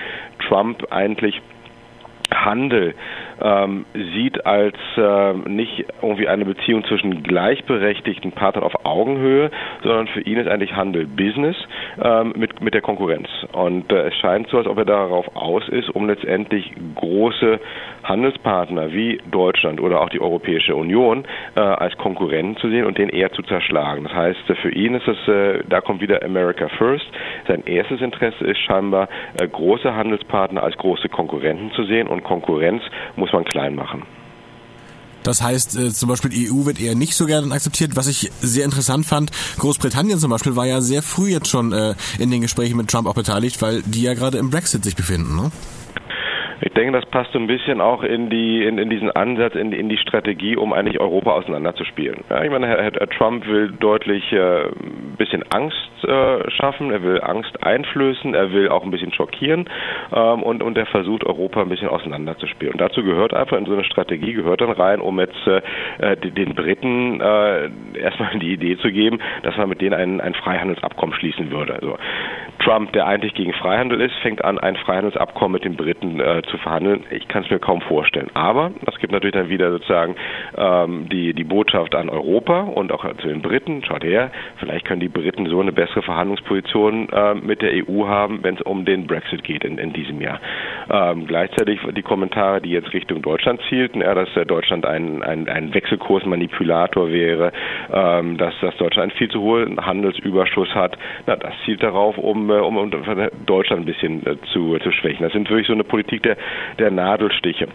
Trump 0.47 0.91
eigentlich 0.91 1.41
Handel 2.33 2.93
ähm, 3.41 3.85
sieht 3.93 4.45
als 4.45 4.75
äh, 4.97 5.33
nicht 5.49 5.85
irgendwie 6.01 6.27
eine 6.27 6.45
Beziehung 6.45 6.83
zwischen 6.85 7.23
gleichberechtigten 7.23 8.31
Partnern 8.31 8.63
auf 8.63 8.85
Augenhöhe, 8.85 9.51
sondern 9.83 10.07
für 10.07 10.21
ihn 10.21 10.37
ist 10.37 10.47
eigentlich 10.47 10.75
Handel 10.75 11.05
Business 11.05 11.55
ähm, 12.01 12.33
mit, 12.35 12.61
mit 12.61 12.73
der 12.73 12.81
Konkurrenz. 12.81 13.27
Und 13.51 13.91
äh, 13.91 14.07
es 14.07 14.15
scheint 14.15 14.47
so, 14.49 14.57
als 14.57 14.67
ob 14.67 14.77
er 14.77 14.85
darauf 14.85 15.35
aus 15.35 15.67
ist, 15.69 15.89
um 15.89 16.07
letztendlich 16.07 16.71
große 16.95 17.59
Handelspartner 18.03 18.91
wie 18.93 19.19
Deutschland 19.29 19.81
oder 19.81 20.01
auch 20.01 20.09
die 20.09 20.21
Europäische 20.21 20.75
Union 20.75 21.25
äh, 21.55 21.59
als 21.59 21.97
Konkurrenten 21.97 22.57
zu 22.57 22.69
sehen 22.69 22.85
und 22.85 22.97
den 22.97 23.09
eher 23.09 23.31
zu 23.31 23.41
zerschlagen. 23.43 24.03
Das 24.03 24.13
heißt, 24.13 24.39
für 24.61 24.71
ihn 24.71 24.95
ist 24.95 25.07
es, 25.07 25.27
äh, 25.27 25.63
da 25.67 25.81
kommt 25.81 26.01
wieder 26.01 26.23
America 26.23 26.67
First. 26.69 27.05
Sein 27.47 27.63
erstes 27.65 28.01
Interesse 28.01 28.45
ist 28.45 28.59
scheinbar, 28.59 29.09
äh, 29.39 29.47
große 29.47 29.93
Handelspartner 29.93 30.63
als 30.63 30.77
große 30.77 31.09
Konkurrenten 31.09 31.71
zu 31.71 31.83
sehen 31.83 32.07
und 32.07 32.23
Konkurrenz 32.23 32.81
muss 33.15 33.26
man 33.33 33.43
klein 33.45 33.75
machen. 33.75 34.03
Das 35.23 35.41
heißt, 35.41 35.77
äh, 35.77 35.93
zum 35.93 36.07
Beispiel 36.07 36.29
die 36.29 36.49
EU 36.49 36.65
wird 36.65 36.79
eher 36.79 36.95
nicht 36.95 37.13
so 37.13 37.25
gerne 37.25 37.53
akzeptiert. 37.53 37.97
Was 37.97 38.07
ich 38.07 38.31
sehr 38.39 38.63
interessant 38.63 39.05
fand, 39.05 39.31
Großbritannien 39.57 40.19
zum 40.19 40.31
Beispiel 40.31 40.55
war 40.55 40.65
ja 40.65 40.79
sehr 40.79 41.03
früh 41.03 41.29
jetzt 41.31 41.49
schon 41.49 41.73
äh, 41.73 41.95
in 42.17 42.31
den 42.31 42.41
Gesprächen 42.41 42.77
mit 42.77 42.89
Trump 42.89 43.07
auch 43.07 43.13
beteiligt, 43.13 43.61
weil 43.61 43.81
die 43.81 44.03
ja 44.03 44.13
gerade 44.13 44.37
im 44.37 44.49
Brexit 44.49 44.85
sich 44.85 44.95
befinden. 44.95 45.35
Ne? 45.35 45.51
Ich 46.61 46.73
denke, 46.73 46.91
das 46.93 47.05
passt 47.07 47.31
so 47.33 47.39
ein 47.39 47.47
bisschen 47.47 47.81
auch 47.81 48.03
in 48.03 48.29
die 48.29 48.63
in, 48.63 48.77
in 48.77 48.89
diesen 48.89 49.11
Ansatz, 49.11 49.55
in, 49.55 49.71
in 49.71 49.89
die 49.89 49.97
Strategie, 49.97 50.57
um 50.57 50.73
eigentlich 50.73 50.99
Europa 50.99 51.31
auseinanderzuspielen. 51.31 52.23
Ja, 52.29 52.43
ich 52.43 52.49
meine, 52.49 52.67
Herr, 52.67 52.81
Herr 52.81 53.09
Trump 53.09 53.47
will 53.47 53.71
deutlich 53.71 54.31
äh, 54.31 54.65
ein 54.65 55.15
bisschen 55.17 55.43
Angst 55.51 55.77
äh, 56.03 56.49
schaffen, 56.51 56.91
er 56.91 57.03
will 57.03 57.21
Angst 57.21 57.63
einflößen, 57.63 58.33
er 58.33 58.51
will 58.53 58.69
auch 58.69 58.83
ein 58.83 58.91
bisschen 58.91 59.13
schockieren 59.13 59.69
ähm, 60.13 60.41
und 60.41 60.63
und 60.63 60.77
er 60.77 60.87
versucht 60.87 61.25
Europa 61.25 61.61
ein 61.61 61.69
bisschen 61.69 61.89
auseinanderzuspielen. 61.89 62.73
Und 62.73 62.81
dazu 62.81 63.03
gehört 63.03 63.33
einfach 63.33 63.57
in 63.57 63.65
so 63.65 63.73
eine 63.73 63.83
Strategie 63.83 64.33
gehört 64.33 64.61
dann 64.61 64.71
rein, 64.71 64.99
um 64.99 65.19
jetzt 65.19 65.47
äh, 65.47 66.17
die, 66.17 66.31
den 66.31 66.55
Briten 66.55 67.21
äh, 67.21 67.69
erstmal 67.99 68.37
die 68.39 68.53
Idee 68.53 68.77
zu 68.77 68.91
geben, 68.91 69.19
dass 69.43 69.55
man 69.57 69.69
mit 69.69 69.81
denen 69.81 69.93
ein, 69.93 70.21
ein 70.21 70.33
Freihandelsabkommen 70.33 71.15
schließen 71.15 71.51
würde. 71.51 71.75
Also 71.75 71.97
Trump, 72.67 72.91
der 72.91 73.07
eigentlich 73.07 73.33
gegen 73.33 73.53
Freihandel 73.53 74.01
ist, 74.01 74.13
fängt 74.15 74.43
an, 74.43 74.59
ein 74.59 74.75
Freihandelsabkommen 74.75 75.53
mit 75.53 75.63
den 75.63 75.77
Briten 75.77 76.19
äh, 76.19 76.41
zu 76.51 76.57
verhandeln. 76.57 77.05
Ich 77.11 77.29
kann 77.29 77.43
es 77.45 77.49
mir 77.49 77.59
kaum 77.59 77.79
vorstellen. 77.79 78.29
Aber 78.33 78.71
es 78.85 78.99
gibt 78.99 79.13
natürlich 79.13 79.35
dann 79.35 79.47
wieder 79.47 79.71
sozusagen 79.71 80.17
ähm, 80.57 81.07
die, 81.07 81.33
die 81.33 81.45
Botschaft 81.45 81.95
an 81.95 82.09
Europa 82.09 82.59
und 82.63 82.91
auch 82.91 83.05
zu 83.21 83.29
den 83.29 83.41
Briten. 83.41 83.85
Schaut 83.85 84.03
her, 84.03 84.31
vielleicht 84.57 84.83
können 84.83 84.99
die 84.99 85.07
Briten 85.07 85.45
so 85.45 85.61
eine 85.61 85.71
bessere 85.71 86.01
Verhandlungsposition 86.01 87.07
äh, 87.07 87.35
mit 87.35 87.61
der 87.61 87.71
EU 87.87 88.05
haben, 88.05 88.43
wenn 88.43 88.55
es 88.55 88.61
um 88.63 88.83
den 88.83 89.07
Brexit 89.07 89.45
geht 89.45 89.63
in, 89.63 89.77
in 89.77 89.93
diesem 89.93 90.19
Jahr. 90.19 90.41
Ähm, 90.91 91.25
gleichzeitig 91.25 91.79
die 91.95 92.01
Kommentare, 92.01 92.59
die 92.59 92.71
jetzt 92.71 92.91
Richtung 92.91 93.21
Deutschland 93.21 93.61
zielten, 93.69 94.01
ja, 94.01 94.13
dass 94.13 94.35
äh, 94.35 94.45
Deutschland 94.45 94.85
ein, 94.85 95.23
ein, 95.23 95.47
ein 95.47 95.73
Wechselkursmanipulator 95.73 97.13
wäre, 97.13 97.53
ähm, 97.93 98.37
dass, 98.37 98.53
dass 98.59 98.75
Deutschland 98.75 99.11
einen 99.11 99.17
viel 99.17 99.29
zu 99.29 99.39
hohen 99.39 99.79
Handelsüberschuss 99.85 100.75
hat. 100.75 100.97
Na, 101.27 101.37
das 101.37 101.53
zielt 101.63 101.81
darauf, 101.81 102.17
um, 102.17 102.49
äh, 102.49 102.56
um, 102.59 102.77
um 102.77 102.91
Deutschland 103.45 103.81
ein 103.81 103.85
bisschen 103.85 104.25
äh, 104.25 104.37
zu, 104.53 104.77
zu 104.79 104.91
schwächen. 104.91 105.23
Das 105.23 105.33
sind 105.33 105.49
wirklich 105.49 105.67
so 105.67 105.73
eine 105.73 105.83
Politik 105.83 106.23
der, 106.23 106.37
der 106.79 106.91
Nadelstiche. 106.91 107.67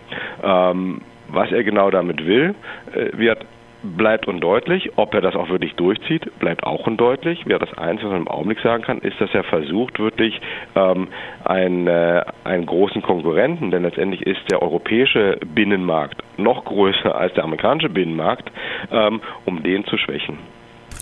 Ähm, 0.43 1.01
was 1.29 1.51
er 1.51 1.65
genau 1.65 1.91
damit 1.91 2.27
will, 2.27 2.55
äh, 2.95 3.17
wird 3.17 3.45
bleibt 3.83 4.29
undeutlich. 4.29 4.93
Ob 4.97 5.15
er 5.15 5.21
das 5.21 5.35
auch 5.35 5.49
wirklich 5.49 5.75
durchzieht, 5.75 6.39
bleibt 6.39 6.65
auch 6.65 6.87
undeutlich. 6.87 7.45
Ja, 7.47 7.59
das 7.59 7.77
Einzige, 7.77 8.09
was 8.09 8.13
man 8.13 8.23
im 8.23 8.29
Augenblick 8.29 8.61
sagen 8.61 8.83
kann, 8.83 8.99
ist, 8.99 9.21
dass 9.21 9.35
er 9.35 9.45
versucht, 9.45 9.99
wirklich 9.99 10.41
ähm, 10.75 11.09
einen, 11.45 11.87
äh, 11.87 12.23
einen 12.45 12.67
großen 12.67 13.03
Konkurrenten, 13.03 13.71
denn 13.71 13.83
letztendlich 13.83 14.23
ist 14.23 14.41
der 14.51 14.63
europäische 14.63 15.39
Binnenmarkt 15.55 16.23
noch 16.37 16.65
größer 16.65 17.15
als 17.15 17.35
der 17.35 17.45
amerikanische 17.45 17.89
Binnenmarkt, 17.89 18.51
ähm, 18.91 19.21
um 19.45 19.63
den 19.63 19.85
zu 19.85 19.99
schwächen. 19.99 20.39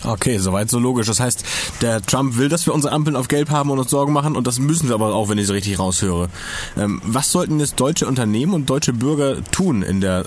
Okay, 0.04 0.38
soweit 0.38 0.70
so 0.70 0.78
logisch. 0.78 1.06
Das 1.06 1.20
heißt, 1.20 1.44
der 1.82 2.00
Trump 2.02 2.36
will, 2.36 2.48
dass 2.48 2.66
wir 2.66 2.74
unsere 2.74 2.92
Ampeln 2.92 3.16
auf 3.16 3.28
Gelb 3.28 3.50
haben 3.50 3.70
und 3.70 3.78
uns 3.78 3.90
Sorgen 3.90 4.12
machen 4.12 4.36
und 4.36 4.46
das 4.46 4.58
müssen 4.58 4.88
wir 4.88 4.94
aber 4.94 5.14
auch, 5.14 5.28
wenn 5.28 5.38
ich 5.38 5.46
so 5.46 5.52
richtig 5.52 5.78
raushöre. 5.78 6.28
Ähm, 6.76 7.02
was 7.04 7.30
sollten 7.30 7.60
jetzt 7.60 7.78
deutsche 7.78 8.06
Unternehmen 8.06 8.54
und 8.54 8.70
deutsche 8.70 8.92
Bürger 8.92 9.42
tun 9.50 9.82
in 9.82 10.00
der 10.00 10.24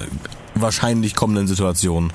wahrscheinlich 0.55 1.15
kommenden 1.15 1.47
Situation? 1.47 2.11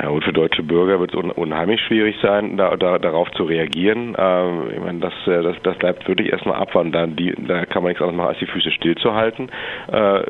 Ja 0.00 0.10
gut, 0.10 0.22
für 0.22 0.32
deutsche 0.32 0.62
Bürger 0.62 1.00
wird 1.00 1.12
es 1.12 1.16
un 1.16 1.32
unheimlich 1.32 1.80
schwierig 1.80 2.16
sein, 2.22 2.56
da, 2.56 2.76
da, 2.76 2.98
darauf 3.00 3.28
zu 3.32 3.42
reagieren. 3.42 4.14
Ähm, 4.16 4.70
ich 4.72 4.80
meine, 4.80 5.00
das, 5.00 5.12
äh, 5.26 5.42
das, 5.42 5.56
das 5.64 5.76
bleibt 5.76 6.06
wirklich 6.06 6.30
erstmal 6.30 6.56
abwarten. 6.56 6.92
Da, 6.92 7.06
die, 7.06 7.34
da 7.36 7.66
kann 7.66 7.82
man 7.82 7.90
nichts 7.90 8.00
anderes 8.02 8.16
machen, 8.16 8.28
als 8.28 8.38
die 8.38 8.46
Füße 8.46 8.70
stillzuhalten. 8.70 9.50
Äh, 9.90 10.20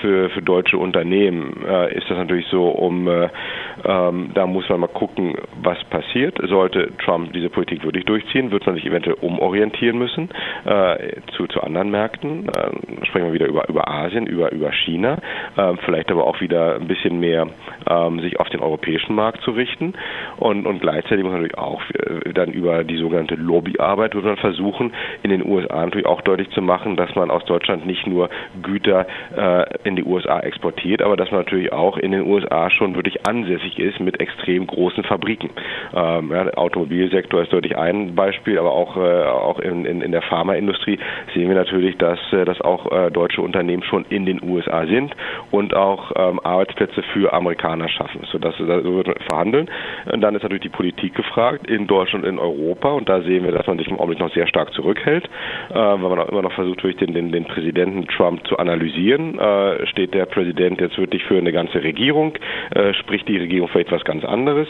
für, 0.00 0.30
für 0.30 0.40
deutsche 0.40 0.78
Unternehmen 0.78 1.62
äh, 1.68 1.94
ist 1.94 2.08
das 2.08 2.16
natürlich 2.16 2.46
so, 2.46 2.68
um 2.68 3.06
äh, 3.06 3.28
ähm, 3.84 4.30
da 4.32 4.46
muss 4.46 4.66
man 4.70 4.80
mal 4.80 4.86
gucken, 4.86 5.34
was 5.62 5.82
passiert. 5.84 6.38
Sollte 6.48 6.90
Trump 7.04 7.32
diese 7.34 7.50
Politik 7.50 7.84
wirklich 7.84 8.06
durchziehen, 8.06 8.50
wird 8.50 8.64
man 8.64 8.76
sich 8.76 8.86
eventuell 8.86 9.16
umorientieren 9.20 9.98
müssen 9.98 10.30
äh, 10.64 11.20
zu, 11.36 11.46
zu 11.48 11.60
anderen 11.60 11.90
Märkten. 11.90 12.48
Äh, 12.48 13.04
sprechen 13.06 13.26
wir 13.26 13.32
wieder 13.34 13.46
über, 13.46 13.68
über 13.68 13.88
Asien, 13.88 14.26
über, 14.26 14.52
über 14.52 14.72
China, 14.72 15.18
vielleicht 15.84 16.10
aber 16.10 16.26
auch 16.26 16.40
wieder 16.40 16.76
ein 16.76 16.86
bisschen 16.86 17.20
mehr 17.20 17.48
ähm, 17.88 18.20
sich 18.20 18.38
auf 18.38 18.48
den 18.48 18.60
europäischen 18.60 19.17
Aktienmarkt 19.18 19.42
zu 19.42 19.50
richten. 19.52 19.94
Und, 20.36 20.66
und 20.66 20.80
gleichzeitig 20.80 21.24
muss 21.24 21.32
man 21.32 21.42
natürlich 21.42 21.58
auch 21.58 21.82
äh, 21.90 22.32
dann 22.32 22.52
über 22.52 22.84
die 22.84 22.96
sogenannte 22.96 23.34
Lobbyarbeit 23.34 24.14
wird 24.14 24.24
man 24.24 24.36
versuchen, 24.36 24.92
in 25.22 25.30
den 25.30 25.44
USA 25.44 25.84
natürlich 25.84 26.06
auch 26.06 26.20
deutlich 26.22 26.50
zu 26.50 26.62
machen, 26.62 26.96
dass 26.96 27.14
man 27.14 27.30
aus 27.30 27.44
Deutschland 27.44 27.86
nicht 27.86 28.06
nur 28.06 28.30
Güter 28.62 29.06
äh, 29.36 29.64
in 29.84 29.96
die 29.96 30.04
USA 30.04 30.40
exportiert, 30.40 31.02
aber 31.02 31.16
dass 31.16 31.30
man 31.30 31.40
natürlich 31.40 31.72
auch 31.72 31.96
in 31.98 32.12
den 32.12 32.26
USA 32.26 32.70
schon 32.70 32.94
wirklich 32.94 33.26
ansässig 33.26 33.78
ist 33.78 34.00
mit 34.00 34.20
extrem 34.20 34.66
großen 34.66 35.04
Fabriken. 35.04 35.50
Ähm, 35.94 36.30
ja, 36.30 36.44
der 36.44 36.58
Automobilsektor 36.58 37.42
ist 37.42 37.52
deutlich 37.52 37.76
ein 37.76 38.14
Beispiel, 38.14 38.58
aber 38.58 38.72
auch, 38.72 38.96
äh, 38.96 39.24
auch 39.24 39.58
in, 39.58 39.84
in, 39.84 40.02
in 40.02 40.12
der 40.12 40.22
Pharmaindustrie 40.22 40.98
sehen 41.34 41.48
wir 41.48 41.56
natürlich, 41.56 41.96
dass, 41.98 42.18
äh, 42.32 42.44
dass 42.44 42.60
auch 42.60 42.90
äh, 42.92 43.10
deutsche 43.10 43.42
Unternehmen 43.42 43.82
schon 43.82 44.04
in 44.08 44.26
den 44.26 44.42
USA 44.42 44.86
sind 44.86 45.14
und 45.50 45.74
auch 45.74 46.12
ähm, 46.16 46.40
Arbeitsplätze 46.42 47.02
für 47.12 47.32
Amerikaner 47.32 47.88
schaffen. 47.88 48.20
So, 48.30 48.38
dass, 48.38 48.56
so 48.56 48.66
wird 48.66 49.07
verhandeln. 49.26 49.70
Und 50.10 50.20
dann 50.20 50.34
ist 50.34 50.42
natürlich 50.42 50.62
die 50.62 50.68
Politik 50.68 51.14
gefragt 51.14 51.66
in 51.68 51.86
Deutschland 51.86 52.24
und 52.24 52.30
in 52.30 52.38
Europa 52.38 52.90
und 52.90 53.08
da 53.08 53.20
sehen 53.22 53.44
wir, 53.44 53.52
dass 53.52 53.66
man 53.66 53.78
sich 53.78 53.88
im 53.88 53.98
Augenblick 53.98 54.20
noch 54.20 54.32
sehr 54.32 54.46
stark 54.46 54.72
zurückhält, 54.72 55.24
äh, 55.70 55.74
weil 55.74 55.98
man 55.98 56.18
auch 56.18 56.28
immer 56.28 56.42
noch 56.42 56.52
versucht, 56.52 56.82
durch 56.82 56.96
den, 56.96 57.14
den, 57.14 57.32
den 57.32 57.44
Präsidenten 57.44 58.06
Trump 58.08 58.46
zu 58.46 58.58
analysieren. 58.58 59.38
Äh, 59.38 59.86
steht 59.86 60.14
der 60.14 60.26
Präsident 60.26 60.80
jetzt 60.80 60.98
wirklich 60.98 61.24
für 61.24 61.38
eine 61.38 61.52
ganze 61.52 61.82
Regierung? 61.82 62.34
Äh, 62.74 62.94
spricht 62.94 63.28
die 63.28 63.38
Regierung 63.38 63.68
vielleicht 63.68 63.92
was 63.92 64.04
ganz 64.04 64.24
anderes? 64.24 64.68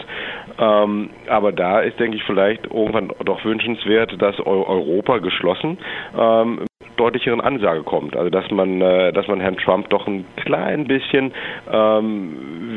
Ähm, 0.59 1.11
aber 1.29 1.53
da 1.53 1.81
ist, 1.81 1.99
denke 1.99 2.17
ich, 2.17 2.23
vielleicht 2.25 2.67
irgendwann 2.67 3.11
doch 3.25 3.45
wünschenswert, 3.45 4.21
dass 4.21 4.39
Europa 4.41 5.19
geschlossen 5.19 5.79
ähm, 6.19 6.61
deutlicheren 6.99 7.41
Ansage 7.41 7.83
kommt. 7.83 8.17
Also 8.17 8.31
dass 8.31 8.51
man, 8.51 8.81
äh, 8.81 9.13
dass 9.13 9.27
man 9.29 9.41
Herrn 9.41 9.57
Trump 9.57 9.89
doch 9.91 10.07
ein 10.07 10.25
klein 10.37 10.87
bisschen 10.87 11.33
ähm, 11.73 12.37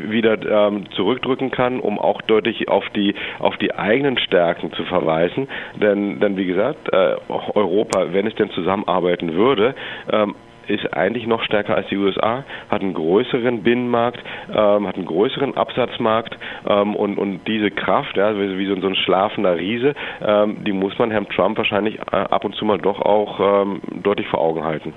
wieder 0.09 0.67
ähm, 0.67 0.89
zurückdrücken 0.91 1.51
kann, 1.51 1.79
um 1.79 1.99
auch 1.99 2.21
deutlich 2.21 2.67
auf 2.69 2.87
die 2.95 3.15
auf 3.39 3.57
die 3.57 3.73
eigenen 3.73 4.17
Stärken 4.17 4.71
zu 4.73 4.83
verweisen. 4.85 5.47
Denn, 5.81 6.19
denn 6.19 6.37
wie 6.37 6.45
gesagt, 6.45 6.91
äh, 6.93 7.15
Europa, 7.29 8.13
wenn 8.13 8.27
es 8.27 8.35
denn 8.35 8.49
zusammenarbeiten 8.51 9.33
würde, 9.33 9.75
ähm, 10.11 10.35
ist 10.71 10.93
eigentlich 10.93 11.27
noch 11.27 11.43
stärker 11.43 11.75
als 11.75 11.87
die 11.87 11.97
USA, 11.97 12.43
hat 12.69 12.81
einen 12.81 12.93
größeren 12.93 13.63
Binnenmarkt, 13.63 14.19
ähm, 14.49 14.87
hat 14.87 14.95
einen 14.95 15.05
größeren 15.05 15.57
Absatzmarkt 15.57 16.37
ähm, 16.67 16.95
und, 16.95 17.17
und 17.17 17.47
diese 17.47 17.71
Kraft, 17.71 18.17
ja, 18.17 18.35
wie, 18.35 18.57
wie 18.57 18.67
so, 18.67 18.79
so, 18.79 18.87
ein 18.87 18.95
schlafender 18.95 19.57
Riese, 19.57 19.93
ähm, 20.25 20.63
die 20.63 20.71
muss 20.71 20.97
man 20.97 21.11
Herrn 21.11 21.27
Trump 21.29 21.57
wahrscheinlich 21.57 21.99
äh, 22.11 22.15
ab 22.15 22.45
und 22.45 22.55
zu 22.55 22.65
mal 22.65 22.77
doch 22.77 23.01
auch 23.01 23.63
ähm, 23.63 23.81
deutlich 24.03 24.27
vor 24.27 24.41
Augen 24.41 24.63
halten. 24.63 24.93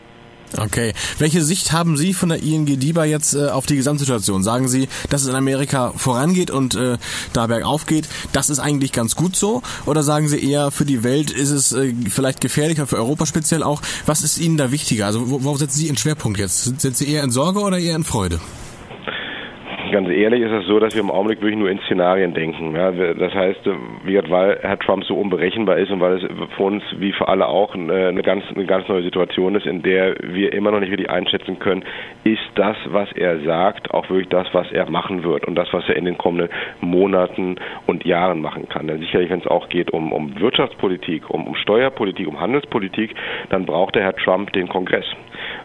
Okay. 0.56 0.92
Welche 1.18 1.42
Sicht 1.42 1.73
haben 1.73 1.96
Sie 1.96 2.14
von 2.14 2.28
der 2.28 2.42
ING 2.42 2.66
DIBA 2.66 3.04
jetzt 3.04 3.34
äh, 3.34 3.49
auf 3.49 3.66
die 3.66 3.76
Gesamtsituation? 3.76 4.42
Sagen 4.42 4.68
Sie, 4.68 4.88
dass 5.11 5.23
es 5.23 5.28
in 5.28 5.34
Amerika 5.34 5.92
vorangeht 5.96 6.50
und 6.50 6.75
äh, 6.75 6.99
da 7.32 7.46
bergauf 7.46 7.87
geht, 7.87 8.08
das 8.32 8.50
ist 8.50 8.61
eigentlich 8.61 8.92
ganz 8.92 9.16
gut 9.16 9.37
so? 9.37 9.62
Oder 9.87 10.02
sagen 10.02 10.28
Sie 10.28 10.38
eher, 10.38 10.70
für 10.70 10.84
die 10.84 11.02
Welt 11.02 11.30
ist 11.30 11.50
es 11.50 11.73
äh, 11.73 11.92
vielleicht 12.08 12.40
gefährlicher, 12.40 12.87
für 12.87 12.96
Europa 12.96 13.26
speziell 13.26 13.62
auch? 13.62 13.82
Was 14.06 14.23
ist 14.23 14.38
Ihnen 14.38 14.56
da 14.56 14.70
wichtiger? 14.70 15.06
Also 15.06 15.30
wo, 15.30 15.42
wo 15.42 15.56
setzen 15.56 15.78
Sie 15.78 15.87
Ihren 15.87 15.96
Schwerpunkt 15.96 16.38
jetzt? 16.38 16.64
Sind 16.80 16.96
Sie 16.96 17.08
eher 17.08 17.25
in 17.25 17.30
Sorge 17.30 17.61
oder 17.61 17.78
eher 17.78 17.96
in 17.96 18.04
Freude? 18.04 18.40
Ganz 19.94 20.08
ehrlich 20.08 20.42
ist 20.42 20.50
es 20.50 20.66
so, 20.66 20.80
dass 20.80 20.92
wir 20.94 21.02
im 21.02 21.10
Augenblick 21.10 21.40
wirklich 21.40 21.56
nur 21.56 21.70
in 21.70 21.78
Szenarien 21.86 22.34
denken. 22.34 22.74
Ja, 22.74 22.90
das 22.90 23.32
heißt, 23.32 23.60
weil 23.64 24.58
Herr 24.60 24.78
Trump 24.80 25.04
so 25.04 25.14
unberechenbar 25.14 25.78
ist 25.78 25.92
und 25.92 26.00
weil 26.00 26.16
es 26.16 26.22
für 26.56 26.62
uns 26.64 26.82
wie 26.98 27.12
für 27.12 27.28
alle 27.28 27.46
auch 27.46 27.76
eine 27.76 28.22
ganz, 28.24 28.42
eine 28.52 28.66
ganz 28.66 28.88
neue 28.88 29.04
Situation 29.04 29.54
ist, 29.54 29.66
in 29.66 29.82
der 29.82 30.16
wir 30.20 30.52
immer 30.52 30.72
noch 30.72 30.80
nicht 30.80 30.90
wirklich 30.90 31.10
einschätzen 31.10 31.60
können, 31.60 31.84
ist 32.24 32.42
das, 32.56 32.76
was 32.86 33.12
er 33.12 33.38
sagt, 33.42 33.94
auch 33.94 34.10
wirklich 34.10 34.28
das, 34.30 34.48
was 34.52 34.66
er 34.72 34.90
machen 34.90 35.22
wird 35.22 35.44
und 35.44 35.54
das, 35.54 35.72
was 35.72 35.88
er 35.88 35.94
in 35.94 36.06
den 36.06 36.18
kommenden 36.18 36.48
Monaten 36.80 37.54
und 37.86 38.04
Jahren 38.04 38.40
machen 38.40 38.68
kann. 38.68 38.88
Denn 38.88 38.98
sicherlich, 38.98 39.30
wenn 39.30 39.40
es 39.40 39.46
auch 39.46 39.68
geht 39.68 39.92
um, 39.92 40.12
um 40.12 40.40
Wirtschaftspolitik, 40.40 41.30
um, 41.30 41.46
um 41.46 41.54
Steuerpolitik, 41.54 42.26
um 42.26 42.40
Handelspolitik, 42.40 43.14
dann 43.50 43.64
braucht 43.64 43.94
der 43.94 44.02
Herr 44.02 44.16
Trump 44.16 44.52
den 44.54 44.68
Kongress. 44.68 45.06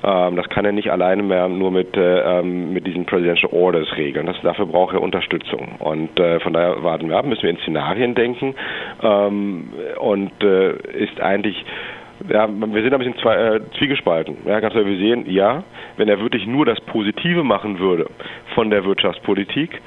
Ähm, 0.03 0.35
das 0.35 0.47
kann 0.49 0.65
er 0.65 0.71
nicht 0.71 0.91
alleine 0.91 1.23
mehr 1.23 1.47
nur 1.47 1.71
mit, 1.71 1.95
äh, 1.97 2.39
ähm, 2.39 2.73
mit 2.73 2.87
diesen 2.87 3.05
Presidential 3.05 3.51
Orders 3.51 3.87
regeln. 3.97 4.25
Das, 4.25 4.39
dafür 4.41 4.65
braucht 4.65 4.93
er 4.93 5.01
Unterstützung. 5.01 5.75
Und 5.79 6.19
äh, 6.19 6.39
von 6.39 6.53
daher 6.53 6.83
warten 6.83 7.09
wir 7.09 7.17
ab, 7.17 7.25
müssen 7.25 7.43
wir 7.43 7.49
in 7.49 7.57
Szenarien 7.57 8.15
denken 8.15 8.55
ähm, 9.03 9.69
und 9.99 10.31
äh, 10.43 10.71
ist 10.93 11.19
eigentlich 11.21 11.65
ja, 12.27 12.49
wir 12.49 12.83
sind 12.83 12.93
ein 12.93 12.99
bisschen 12.99 13.17
zwei, 13.19 13.35
äh, 13.35 13.61
zwiegespalten. 13.77 14.39
Ja, 14.45 14.59
ganz 14.59 14.73
klar, 14.73 14.85
wir 14.85 14.97
sehen, 14.97 15.23
ja, 15.29 15.63
wenn 15.95 16.09
er 16.09 16.19
wirklich 16.19 16.45
nur 16.45 16.65
das 16.65 16.79
Positive 16.81 17.45
machen 17.45 17.79
würde 17.79 18.07
von 18.59 18.69
der 18.69 18.83
Wirtschaftspolitik, 18.83 19.81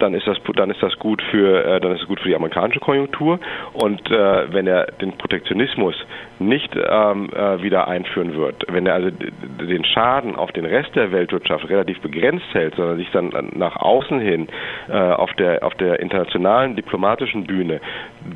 dann 0.00 0.12
ist 0.12 0.26
das 0.26 0.36
dann 0.54 0.70
ist 0.70 0.82
das 0.82 0.98
gut 0.98 1.22
für 1.30 1.64
äh, 1.64 1.80
dann 1.80 1.92
ist 1.92 2.02
es 2.02 2.08
gut 2.08 2.20
für 2.20 2.28
die 2.28 2.36
amerikanische 2.36 2.78
Konjunktur 2.78 3.40
und 3.72 4.10
äh, 4.10 4.52
wenn 4.52 4.66
er 4.66 4.84
den 5.00 5.12
Protektionismus 5.16 5.94
nicht 6.38 6.76
ähm, 6.76 7.30
äh, 7.34 7.62
wieder 7.62 7.88
einführen 7.88 8.36
wird, 8.36 8.66
wenn 8.68 8.84
er 8.84 8.92
also 8.96 9.08
den 9.10 9.82
Schaden 9.86 10.36
auf 10.36 10.52
den 10.52 10.66
Rest 10.66 10.94
der 10.94 11.10
Weltwirtschaft 11.10 11.70
relativ 11.70 12.02
begrenzt 12.02 12.52
hält, 12.52 12.74
sondern 12.74 12.98
sich 12.98 13.10
dann 13.12 13.32
nach 13.54 13.76
außen 13.76 14.20
hin 14.20 14.48
äh, 14.90 14.92
auf 14.92 15.32
der 15.32 15.64
auf 15.64 15.74
der 15.76 16.00
internationalen 16.00 16.76
diplomatischen 16.76 17.44
Bühne 17.44 17.80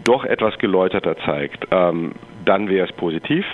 doch 0.05 0.25
etwas 0.25 0.57
geläuterter 0.57 1.19
zeigt, 1.19 1.67
ähm, 1.71 2.13
dann 2.47 2.71
wäre 2.71 2.87
es 2.87 2.93
positiv. 2.97 3.45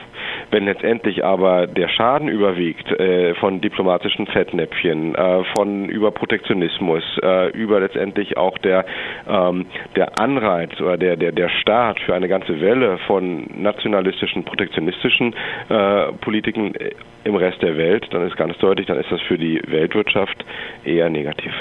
Wenn 0.51 0.65
letztendlich 0.65 1.25
aber 1.25 1.67
der 1.67 1.89
Schaden 1.89 2.29
überwiegt 2.29 2.91
äh, 2.91 3.35
von 3.35 3.61
diplomatischen 3.61 4.27
Fettnäpfchen, 4.27 5.15
äh, 5.15 5.45
von 5.57 5.89
über 5.89 6.11
Protektionismus, 6.11 7.03
äh, 7.23 7.51
über 7.51 7.81
letztendlich 7.81 8.37
auch 8.37 8.57
der, 8.59 8.87
ähm, 9.29 9.67
der 9.97 10.19
Anreiz 10.19 10.81
oder 10.81 10.97
der, 10.97 11.17
der, 11.17 11.33
der 11.33 11.49
Start 11.61 12.01
für 12.01 12.15
eine 12.15 12.29
ganze 12.29 12.61
Welle 12.61 12.99
von 13.07 13.47
nationalistischen, 13.57 14.45
protektionistischen 14.45 15.35
äh, 15.69 16.13
Politiken 16.21 16.73
im 17.25 17.35
Rest 17.35 17.61
der 17.63 17.77
Welt, 17.77 18.07
dann 18.11 18.27
ist 18.27 18.37
ganz 18.37 18.57
deutlich, 18.59 18.87
dann 18.87 18.99
ist 18.99 19.11
das 19.11 19.21
für 19.23 19.39
die 19.39 19.61
Weltwirtschaft 19.67 20.45
eher 20.85 21.11
negativ. 21.11 21.53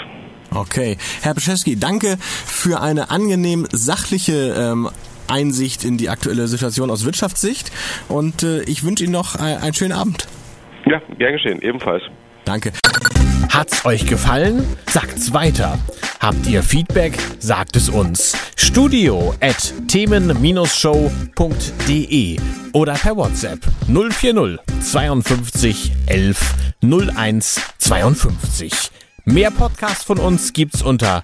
Okay. 0.56 0.98
Herr 1.22 1.34
Beschewski, 1.34 1.78
danke 1.78 2.18
für 2.20 2.82
eine 2.82 3.10
angenehm 3.10 3.68
sachliche 3.72 4.56
ähm, 4.58 4.90
Einsicht 5.28 5.84
in 5.84 5.98
die 5.98 6.10
aktuelle 6.10 6.48
Situation 6.48 6.90
aus 6.90 7.06
Wirtschaftssicht 7.06 7.72
und 8.08 8.44
äh, 8.44 8.62
ich 8.64 8.84
wünsche 8.84 9.04
Ihnen 9.04 9.14
noch 9.14 9.36
ein, 9.36 9.58
einen 9.58 9.74
schönen 9.74 9.94
Abend. 9.94 10.28
Ja, 10.86 11.02
gern 11.18 11.34
geschehen, 11.34 11.62
ebenfalls. 11.62 12.04
Danke. 12.46 12.72
Hat's 13.50 13.86
euch 13.86 14.06
gefallen? 14.06 14.66
Sagt's 14.88 15.34
weiter. 15.34 15.78
Habt 16.20 16.48
ihr 16.48 16.64
Feedback? 16.64 17.14
Sagt 17.40 17.76
es 17.76 17.90
uns. 17.90 18.38
Studio 18.56 19.36
at 19.42 19.74
themen-show.de 19.88 22.38
oder 22.74 22.94
per 22.94 23.18
WhatsApp 23.18 23.60
040 23.88 24.60
52 24.82 25.92
11 26.08 26.56
01 26.82 27.62
52. 27.78 28.72
Mehr 29.26 29.52
Podcasts 29.52 30.04
von 30.04 30.18
uns 30.20 30.54
gibt's 30.54 30.82
unter 30.82 31.24